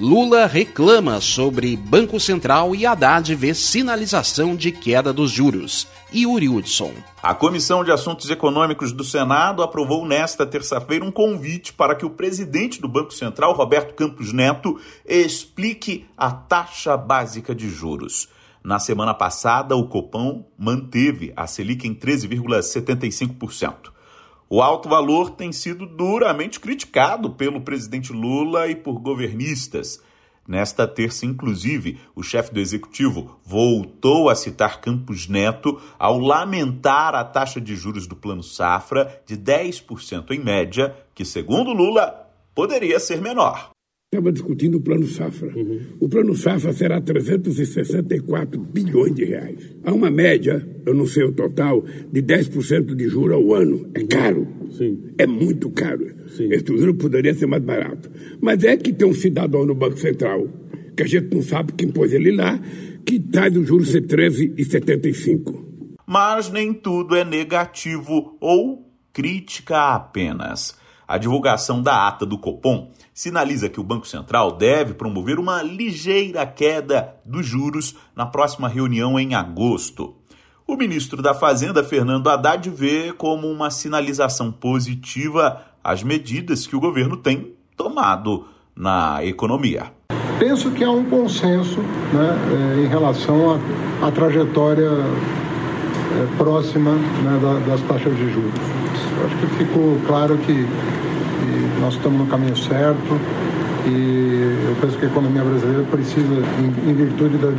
Lula 0.00 0.46
reclama 0.46 1.20
sobre 1.20 1.76
Banco 1.76 2.20
Central 2.20 2.72
e 2.72 2.86
Haddad 2.86 3.34
vê 3.34 3.52
sinalização 3.52 4.54
de 4.54 4.70
queda 4.70 5.12
dos 5.12 5.28
juros. 5.28 5.88
Yuri 6.14 6.48
Hudson. 6.48 6.92
A 7.20 7.34
Comissão 7.34 7.82
de 7.82 7.90
Assuntos 7.90 8.30
Econômicos 8.30 8.92
do 8.92 9.02
Senado 9.02 9.60
aprovou 9.60 10.06
nesta 10.06 10.46
terça-feira 10.46 11.04
um 11.04 11.10
convite 11.10 11.72
para 11.72 11.96
que 11.96 12.06
o 12.06 12.10
presidente 12.10 12.80
do 12.80 12.86
Banco 12.86 13.12
Central, 13.12 13.52
Roberto 13.54 13.92
Campos 13.94 14.32
Neto, 14.32 14.78
explique 15.04 16.06
a 16.16 16.30
taxa 16.30 16.96
básica 16.96 17.52
de 17.52 17.68
juros. 17.68 18.28
Na 18.62 18.78
semana 18.78 19.14
passada, 19.14 19.74
o 19.74 19.88
Copom 19.88 20.44
manteve 20.56 21.32
a 21.34 21.44
Selic 21.48 21.88
em 21.88 21.94
13,75%. 21.94 23.97
O 24.50 24.62
alto 24.62 24.88
valor 24.88 25.30
tem 25.30 25.52
sido 25.52 25.84
duramente 25.84 26.58
criticado 26.58 27.30
pelo 27.30 27.60
presidente 27.60 28.12
Lula 28.12 28.66
e 28.68 28.74
por 28.74 28.98
governistas. 28.98 30.02
Nesta 30.46 30.88
terça, 30.88 31.26
inclusive, 31.26 32.00
o 32.16 32.22
chefe 32.22 32.54
do 32.54 32.58
executivo 32.58 33.38
voltou 33.44 34.30
a 34.30 34.34
citar 34.34 34.80
Campos 34.80 35.28
Neto 35.28 35.78
ao 35.98 36.18
lamentar 36.18 37.14
a 37.14 37.22
taxa 37.22 37.60
de 37.60 37.76
juros 37.76 38.06
do 38.06 38.16
Plano 38.16 38.42
Safra 38.42 39.22
de 39.26 39.36
10% 39.36 40.30
em 40.30 40.38
média, 40.38 40.96
que, 41.14 41.26
segundo 41.26 41.74
Lula, 41.74 42.26
poderia 42.54 42.98
ser 42.98 43.20
menor 43.20 43.70
estava 44.10 44.32
discutindo 44.32 44.78
o 44.78 44.80
Plano 44.80 45.06
Safra. 45.06 45.52
Uhum. 45.54 45.80
O 46.00 46.08
Plano 46.08 46.34
Safra 46.34 46.72
será 46.72 46.98
364 46.98 48.58
bilhões 48.58 49.14
de 49.14 49.24
reais. 49.26 49.76
Há 49.84 49.92
uma 49.92 50.10
média, 50.10 50.66
eu 50.86 50.94
não 50.94 51.06
sei 51.06 51.24
o 51.24 51.32
total, 51.32 51.84
de 52.10 52.22
10% 52.22 52.94
de 52.94 53.06
juros 53.06 53.36
ao 53.36 53.52
ano. 53.52 53.90
É 53.92 54.02
caro. 54.04 54.48
Sim. 54.70 55.12
É 55.18 55.26
muito 55.26 55.68
caro. 55.70 56.10
Sim. 56.28 56.50
Esse 56.50 56.64
juro 56.66 56.94
poderia 56.94 57.34
ser 57.34 57.44
mais 57.44 57.62
barato. 57.62 58.10
Mas 58.40 58.64
é 58.64 58.78
que 58.78 58.94
tem 58.94 59.06
um 59.06 59.12
cidadão 59.12 59.66
no 59.66 59.74
Banco 59.74 59.98
Central, 59.98 60.48
que 60.96 61.02
a 61.02 61.06
gente 61.06 61.34
não 61.34 61.42
sabe 61.42 61.74
quem 61.74 61.90
pôs 61.90 62.10
ele 62.10 62.34
lá, 62.34 62.58
que 63.04 63.20
traz 63.20 63.54
o 63.58 63.62
juro 63.62 63.84
ser 63.84 64.06
13,75. 64.06 65.66
Mas 66.06 66.50
nem 66.50 66.72
tudo 66.72 67.14
é 67.14 67.26
negativo 67.26 68.38
ou 68.40 68.90
crítica 69.12 69.94
apenas. 69.94 70.74
A 71.08 71.16
divulgação 71.16 71.80
da 71.80 72.06
ata 72.06 72.26
do 72.26 72.36
Copom 72.36 72.90
sinaliza 73.14 73.70
que 73.70 73.80
o 73.80 73.82
Banco 73.82 74.06
Central 74.06 74.52
deve 74.52 74.92
promover 74.92 75.38
uma 75.38 75.62
ligeira 75.62 76.44
queda 76.44 77.14
dos 77.24 77.46
juros 77.46 77.96
na 78.14 78.26
próxima 78.26 78.68
reunião 78.68 79.18
em 79.18 79.34
agosto. 79.34 80.14
O 80.66 80.76
ministro 80.76 81.22
da 81.22 81.32
Fazenda, 81.32 81.82
Fernando 81.82 82.28
Haddad, 82.28 82.68
vê 82.68 83.10
como 83.16 83.50
uma 83.50 83.70
sinalização 83.70 84.52
positiva 84.52 85.62
as 85.82 86.02
medidas 86.02 86.66
que 86.66 86.76
o 86.76 86.80
governo 86.80 87.16
tem 87.16 87.54
tomado 87.74 88.44
na 88.76 89.24
economia. 89.24 89.90
Penso 90.38 90.70
que 90.72 90.84
há 90.84 90.90
um 90.90 91.06
consenso 91.06 91.80
né, 91.80 92.36
eh, 92.52 92.84
em 92.84 92.86
relação 92.86 93.58
à 94.02 94.10
trajetória 94.10 94.90
é, 94.90 96.36
próxima 96.36 96.92
né, 96.92 97.40
da, 97.40 97.70
das 97.70 97.80
taxas 97.88 98.14
de 98.14 98.30
juros. 98.30 98.87
Acho 99.24 99.36
que 99.36 99.46
ficou 99.64 100.00
claro 100.06 100.38
que 100.38 100.66
nós 101.80 101.94
estamos 101.94 102.18
no 102.18 102.26
caminho 102.26 102.56
certo 102.56 103.20
e 103.86 104.68
eu 104.68 104.76
penso 104.80 104.98
que 104.98 105.06
a 105.06 105.08
economia 105.08 105.42
brasileira 105.44 105.84
precisa, 105.84 106.34
em, 106.58 106.90
em 106.90 106.94
virtude 106.94 107.38
da 107.38 107.50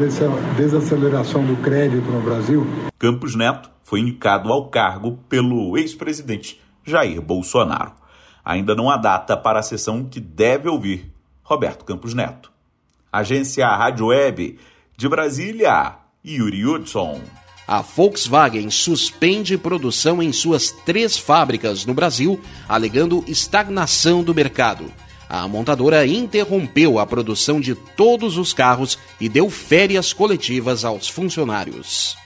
desaceleração 0.58 1.44
do 1.44 1.56
crédito 1.62 2.10
no 2.12 2.22
Brasil. 2.22 2.68
Campos 2.98 3.36
Neto 3.36 3.70
foi 3.82 4.02
indicado 4.02 4.52
ao 4.52 4.70
cargo 4.70 5.18
pelo 5.30 5.78
ex-presidente 5.78 6.62
Jair 6.84 7.22
Bolsonaro. 7.22 7.94
Ainda 8.44 8.76
não 8.76 8.90
há 8.90 8.98
data 8.98 9.36
para 9.38 9.60
a 9.60 9.64
sessão 9.64 10.04
que 10.06 10.20
deve 10.20 10.70
ouvir 10.70 11.12
Roberto 11.44 11.86
Campos 11.86 12.14
Neto. 12.14 12.52
Agência 13.12 13.68
Rádio 13.68 14.08
Web 14.08 14.60
de 14.96 15.10
Brasília, 15.10 15.96
Yuri 16.24 16.66
Hudson 16.66 17.22
a 17.70 17.82
Volkswagen 17.84 18.72
suspende 18.72 19.56
produção 19.56 20.24
em 20.24 20.34
suas 20.34 20.72
três 20.72 21.20
fábricas 21.20 21.86
no 21.86 21.94
Brasil, 21.94 22.42
alegando 22.68 23.24
estagnação 23.28 24.24
do 24.24 24.34
mercado. 24.34 24.92
A 25.30 25.48
montadora 25.48 26.04
interrompeu 26.08 26.98
a 26.98 27.06
produção 27.06 27.62
de 27.62 27.76
todos 27.76 28.40
os 28.40 28.54
carros 28.54 28.98
e 29.22 29.30
deu 29.30 29.52
férias 29.52 30.12
coletivas 30.12 30.84
aos 30.84 31.08
funcionários. 31.08 32.18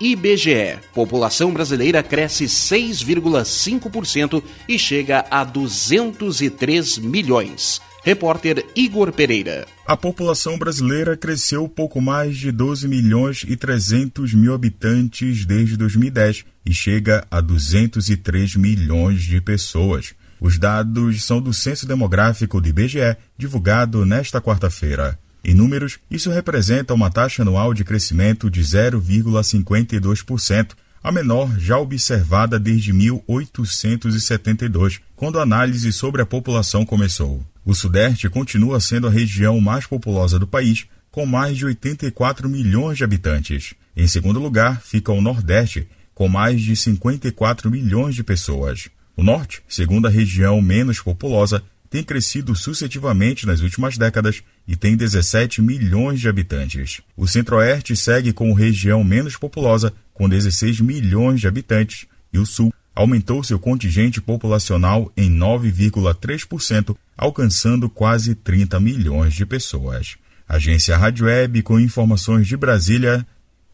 IBGE. 0.00 0.78
População 0.92 1.52
brasileira 1.52 2.00
cresce 2.00 2.44
6,5% 2.44 4.40
e 4.68 4.78
chega 4.78 5.26
a 5.28 5.42
203 5.42 6.98
milhões. 6.98 7.82
Repórter 8.04 8.64
Igor 8.76 9.10
Pereira. 9.12 9.66
A 9.86 9.96
população 9.96 10.58
brasileira 10.58 11.16
cresceu 11.16 11.66
pouco 11.66 12.02
mais 12.02 12.36
de 12.36 12.52
12 12.52 12.86
milhões 12.86 13.46
e 13.48 13.56
300 13.56 14.34
mil 14.34 14.52
habitantes 14.52 15.46
desde 15.46 15.74
2010 15.78 16.44
e 16.66 16.74
chega 16.74 17.26
a 17.30 17.40
203 17.40 18.56
milhões 18.56 19.22
de 19.22 19.40
pessoas. 19.40 20.14
Os 20.38 20.58
dados 20.58 21.24
são 21.24 21.40
do 21.40 21.54
Censo 21.54 21.88
Demográfico 21.88 22.60
do 22.60 22.68
IBGE, 22.68 23.16
divulgado 23.38 24.04
nesta 24.04 24.38
quarta-feira. 24.38 25.18
Em 25.42 25.54
números, 25.54 25.98
isso 26.10 26.30
representa 26.30 26.92
uma 26.92 27.10
taxa 27.10 27.40
anual 27.40 27.72
de 27.72 27.84
crescimento 27.84 28.50
de 28.50 28.60
0,52%, 28.60 30.72
a 31.02 31.10
menor 31.10 31.58
já 31.58 31.78
observada 31.78 32.60
desde 32.60 32.92
1872, 32.92 35.00
quando 35.16 35.38
a 35.38 35.42
análise 35.42 35.90
sobre 35.90 36.20
a 36.20 36.26
população 36.26 36.84
começou. 36.84 37.42
O 37.64 37.74
Sudeste 37.74 38.28
continua 38.28 38.78
sendo 38.78 39.06
a 39.06 39.10
região 39.10 39.58
mais 39.58 39.86
populosa 39.86 40.38
do 40.38 40.46
país, 40.46 40.86
com 41.10 41.24
mais 41.24 41.56
de 41.56 41.64
84 41.64 42.46
milhões 42.48 42.98
de 42.98 43.04
habitantes. 43.04 43.74
Em 43.96 44.06
segundo 44.06 44.38
lugar, 44.38 44.82
fica 44.82 45.10
o 45.12 45.22
Nordeste, 45.22 45.88
com 46.14 46.28
mais 46.28 46.60
de 46.60 46.76
54 46.76 47.70
milhões 47.70 48.14
de 48.14 48.22
pessoas. 48.22 48.90
O 49.16 49.22
Norte, 49.22 49.62
segunda 49.66 50.10
região 50.10 50.60
menos 50.60 51.00
populosa, 51.00 51.62
tem 51.88 52.02
crescido 52.02 52.54
sucessivamente 52.54 53.46
nas 53.46 53.60
últimas 53.60 53.96
décadas 53.96 54.42
e 54.66 54.76
tem 54.76 54.96
17 54.96 55.62
milhões 55.62 56.20
de 56.20 56.28
habitantes. 56.28 57.00
O 57.16 57.26
Centro-Oeste 57.26 57.96
segue 57.96 58.32
como 58.32 58.52
região 58.52 59.02
menos 59.04 59.36
populosa, 59.36 59.92
com 60.12 60.28
16 60.28 60.80
milhões 60.80 61.40
de 61.40 61.46
habitantes, 61.46 62.06
e 62.32 62.38
o 62.38 62.44
Sul 62.44 62.74
aumentou 62.94 63.42
seu 63.42 63.58
contingente 63.58 64.20
populacional 64.20 65.10
em 65.16 65.30
9,3%, 65.30 66.96
alcançando 67.16 67.90
quase 67.90 68.34
30 68.34 68.78
milhões 68.78 69.34
de 69.34 69.44
pessoas. 69.44 70.16
Agência 70.48 70.96
Rádio 70.96 71.26
Web 71.26 71.62
com 71.62 71.80
informações 71.80 72.46
de 72.46 72.56
Brasília, 72.56 73.26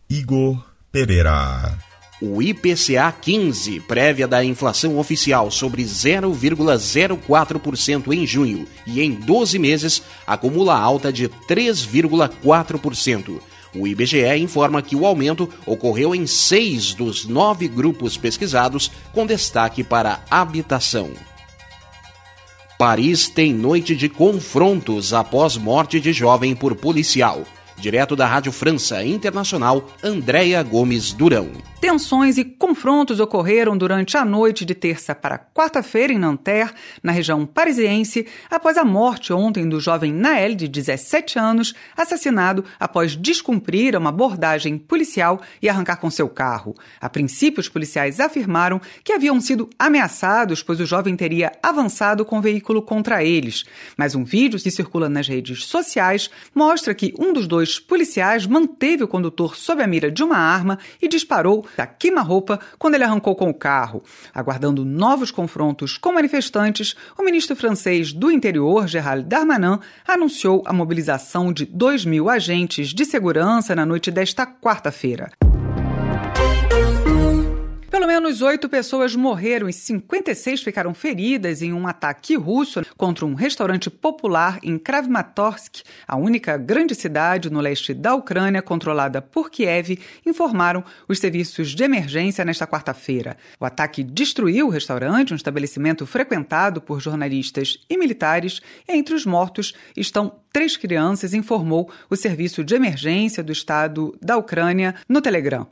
Igor 0.08 0.64
Pereira. 0.90 1.78
O 2.22 2.42
IPCA 2.42 3.10
15, 3.12 3.80
prévia 3.80 4.28
da 4.28 4.44
inflação 4.44 4.98
oficial 4.98 5.50
sobre 5.50 5.82
0,04% 5.82 8.12
em 8.12 8.26
junho 8.26 8.68
e 8.86 9.00
em 9.00 9.14
12 9.14 9.58
meses, 9.58 10.02
acumula 10.26 10.78
alta 10.78 11.10
de 11.10 11.30
3,4%. 11.48 13.40
O 13.74 13.86
IBGE 13.86 14.36
informa 14.36 14.82
que 14.82 14.96
o 14.96 15.06
aumento 15.06 15.48
ocorreu 15.64 16.14
em 16.14 16.26
seis 16.26 16.92
dos 16.92 17.24
nove 17.24 17.68
grupos 17.68 18.16
pesquisados, 18.16 18.90
com 19.12 19.24
destaque 19.24 19.84
para 19.84 20.24
habitação. 20.30 21.12
Paris 22.76 23.28
tem 23.28 23.52
noite 23.52 23.94
de 23.94 24.08
confrontos 24.08 25.12
após 25.12 25.56
morte 25.56 26.00
de 26.00 26.12
jovem 26.12 26.54
por 26.54 26.74
policial. 26.74 27.44
Direto 27.80 28.14
da 28.14 28.26
Rádio 28.26 28.52
França 28.52 29.02
Internacional, 29.02 29.88
Andréia 30.04 30.62
Gomes 30.62 31.14
Durão. 31.14 31.50
Tensões 31.80 32.36
e 32.36 32.44
confrontos 32.44 33.20
ocorreram 33.20 33.74
durante 33.74 34.14
a 34.18 34.22
noite 34.22 34.66
de 34.66 34.74
terça 34.74 35.14
para 35.14 35.38
quarta-feira 35.38 36.12
em 36.12 36.18
Nanterre, 36.18 36.72
na 37.02 37.10
região 37.10 37.46
parisiense, 37.46 38.26
após 38.50 38.76
a 38.76 38.84
morte 38.84 39.32
ontem 39.32 39.66
do 39.66 39.80
jovem 39.80 40.12
Nael, 40.12 40.54
de 40.54 40.68
17 40.68 41.38
anos, 41.38 41.72
assassinado 41.96 42.66
após 42.78 43.16
descumprir 43.16 43.96
uma 43.96 44.10
abordagem 44.10 44.76
policial 44.76 45.40
e 45.62 45.70
arrancar 45.70 45.96
com 45.96 46.10
seu 46.10 46.28
carro. 46.28 46.74
A 47.00 47.08
princípio, 47.08 47.62
os 47.62 47.68
policiais 47.68 48.20
afirmaram 48.20 48.78
que 49.02 49.14
haviam 49.14 49.40
sido 49.40 49.70
ameaçados, 49.78 50.62
pois 50.62 50.80
o 50.80 50.86
jovem 50.86 51.16
teria 51.16 51.50
avançado 51.62 52.26
com 52.26 52.38
o 52.38 52.42
veículo 52.42 52.82
contra 52.82 53.24
eles. 53.24 53.64
Mas 53.96 54.14
um 54.14 54.22
vídeo 54.22 54.60
que 54.60 54.70
circula 54.70 55.08
nas 55.08 55.26
redes 55.26 55.64
sociais 55.64 56.28
mostra 56.54 56.94
que 56.94 57.14
um 57.18 57.32
dos 57.32 57.46
dois 57.46 57.69
policiais 57.78 58.46
manteve 58.46 59.04
o 59.04 59.08
condutor 59.08 59.56
sob 59.56 59.82
a 59.82 59.86
mira 59.86 60.10
de 60.10 60.22
uma 60.22 60.36
arma 60.36 60.78
e 61.00 61.08
disparou 61.08 61.66
da 61.76 61.86
queima-roupa 61.86 62.58
quando 62.78 62.94
ele 62.94 63.04
arrancou 63.04 63.36
com 63.36 63.48
o 63.48 63.54
carro. 63.54 64.02
Aguardando 64.34 64.84
novos 64.84 65.30
confrontos 65.30 65.96
com 65.98 66.12
manifestantes, 66.12 66.96
o 67.18 67.22
ministro 67.22 67.54
francês 67.54 68.12
do 68.12 68.30
Interior, 68.30 68.88
Gerald 68.88 69.24
Darmanin, 69.26 69.78
anunciou 70.06 70.62
a 70.66 70.72
mobilização 70.72 71.52
de 71.52 71.64
2 71.66 72.04
mil 72.04 72.28
agentes 72.28 72.88
de 72.88 73.04
segurança 73.04 73.74
na 73.74 73.86
noite 73.86 74.10
desta 74.10 74.46
quarta-feira. 74.46 75.30
Pelo 78.00 78.08
menos 78.08 78.40
oito 78.40 78.66
pessoas 78.66 79.14
morreram 79.14 79.68
e 79.68 79.74
56 79.74 80.62
ficaram 80.62 80.94
feridas 80.94 81.60
em 81.60 81.70
um 81.74 81.86
ataque 81.86 82.34
russo 82.34 82.80
contra 82.96 83.26
um 83.26 83.34
restaurante 83.34 83.90
popular 83.90 84.58
em 84.62 84.78
Kramatorsk, 84.78 85.82
a 86.08 86.16
única 86.16 86.56
grande 86.56 86.94
cidade 86.94 87.50
no 87.50 87.60
leste 87.60 87.92
da 87.92 88.14
Ucrânia 88.14 88.62
controlada 88.62 89.20
por 89.20 89.50
Kiev, 89.50 89.98
informaram 90.24 90.82
os 91.06 91.18
serviços 91.18 91.74
de 91.74 91.84
emergência 91.84 92.42
nesta 92.42 92.66
quarta-feira. 92.66 93.36
O 93.60 93.66
ataque 93.66 94.02
destruiu 94.02 94.68
o 94.68 94.70
restaurante, 94.70 95.34
um 95.34 95.36
estabelecimento 95.36 96.06
frequentado 96.06 96.80
por 96.80 97.00
jornalistas 97.00 97.84
e 97.86 97.98
militares. 97.98 98.62
Entre 98.88 99.14
os 99.14 99.26
mortos 99.26 99.74
estão 99.94 100.40
três 100.50 100.74
crianças, 100.74 101.34
informou 101.34 101.90
o 102.08 102.16
serviço 102.16 102.64
de 102.64 102.74
emergência 102.74 103.42
do 103.42 103.52
estado 103.52 104.16
da 104.22 104.38
Ucrânia 104.38 104.94
no 105.06 105.20
Telegram. 105.20 105.68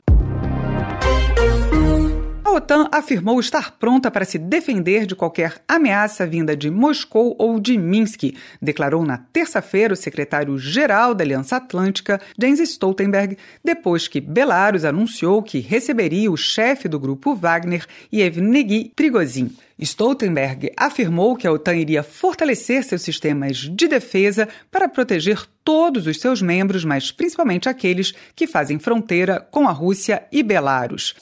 OTAN 2.59 2.89
afirmou 2.91 3.39
estar 3.39 3.71
pronta 3.79 4.11
para 4.11 4.25
se 4.25 4.37
defender 4.37 5.05
de 5.05 5.15
qualquer 5.15 5.61
ameaça 5.65 6.27
vinda 6.27 6.57
de 6.57 6.69
Moscou 6.69 7.33
ou 7.39 7.57
de 7.57 7.77
Minsk, 7.77 8.35
declarou 8.61 9.05
na 9.05 9.17
terça-feira 9.17 9.93
o 9.93 9.97
secretário-geral 9.97 11.15
da 11.15 11.23
Aliança 11.23 11.55
Atlântica, 11.55 12.19
Jens 12.37 12.59
Stoltenberg, 12.59 13.37
depois 13.63 14.09
que 14.09 14.19
Belarus 14.19 14.83
anunciou 14.83 15.41
que 15.41 15.59
receberia 15.59 16.29
o 16.29 16.35
chefe 16.35 16.89
do 16.89 16.99
grupo 16.99 17.33
Wagner, 17.33 17.85
Yevgeny 18.11 18.91
Prigozhin. 18.93 19.55
Stoltenberg 19.79 20.71
afirmou 20.75 21.35
que 21.35 21.47
a 21.47 21.51
OTAN 21.51 21.75
iria 21.75 22.03
fortalecer 22.03 22.83
seus 22.83 23.01
sistemas 23.01 23.57
de 23.57 23.87
defesa 23.87 24.47
para 24.69 24.89
proteger 24.89 25.45
todos 25.63 26.05
os 26.07 26.19
seus 26.19 26.41
membros, 26.41 26.83
mas 26.83 27.11
principalmente 27.11 27.69
aqueles 27.69 28.13
que 28.35 28.47
fazem 28.47 28.79
fronteira 28.79 29.39
com 29.39 29.67
a 29.67 29.71
Rússia 29.71 30.23
e 30.31 30.43
Belarus. 30.43 31.15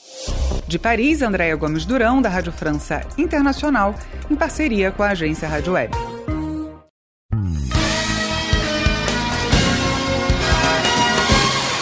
De 0.66 0.78
Paris, 0.78 1.22
Andréa 1.22 1.54
Gomes 1.56 1.84
Durão, 1.84 2.20
da 2.20 2.28
Rádio 2.28 2.52
França 2.52 3.02
Internacional, 3.16 3.94
em 4.30 4.34
parceria 4.34 4.90
com 4.90 5.02
a 5.02 5.10
agência 5.10 5.48
Rádio 5.48 5.74
Web. 5.74 6.17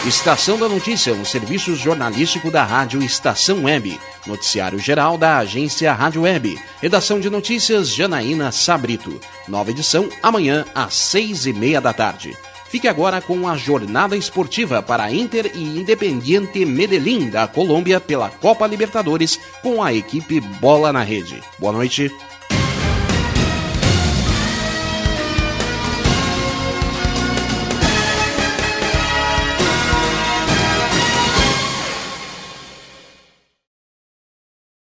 Estação 0.07 0.57
da 0.57 0.69
Notícia, 0.69 1.13
um 1.13 1.25
serviço 1.25 1.75
jornalístico 1.75 2.49
da 2.49 2.63
Rádio 2.63 3.03
Estação 3.03 3.65
Web. 3.65 3.99
Noticiário 4.25 4.79
geral 4.79 5.19
da 5.19 5.39
agência 5.39 5.93
Rádio 5.93 6.23
Web. 6.23 6.57
Redação 6.81 7.19
de 7.19 7.29
notícias 7.29 7.93
Janaína 7.93 8.53
Sabrito. 8.53 9.21
Nova 9.49 9.73
edição 9.73 10.09
amanhã 10.23 10.65
às 10.73 10.95
seis 10.95 11.45
e 11.45 11.53
meia 11.53 11.81
da 11.81 11.93
tarde. 11.93 12.37
Fique 12.69 12.87
agora 12.87 13.21
com 13.21 13.49
a 13.49 13.57
jornada 13.57 14.17
esportiva 14.17 14.81
para 14.81 15.11
Inter 15.11 15.51
e 15.57 15.81
Independiente 15.81 16.65
Medellín 16.65 17.29
da 17.29 17.49
Colômbia 17.49 17.99
pela 17.99 18.31
Copa 18.31 18.65
Libertadores 18.65 19.41
com 19.61 19.83
a 19.83 19.93
equipe 19.93 20.41
Bola 20.41 20.93
na 20.93 21.03
Rede. 21.03 21.43
Boa 21.59 21.73
noite. 21.73 22.15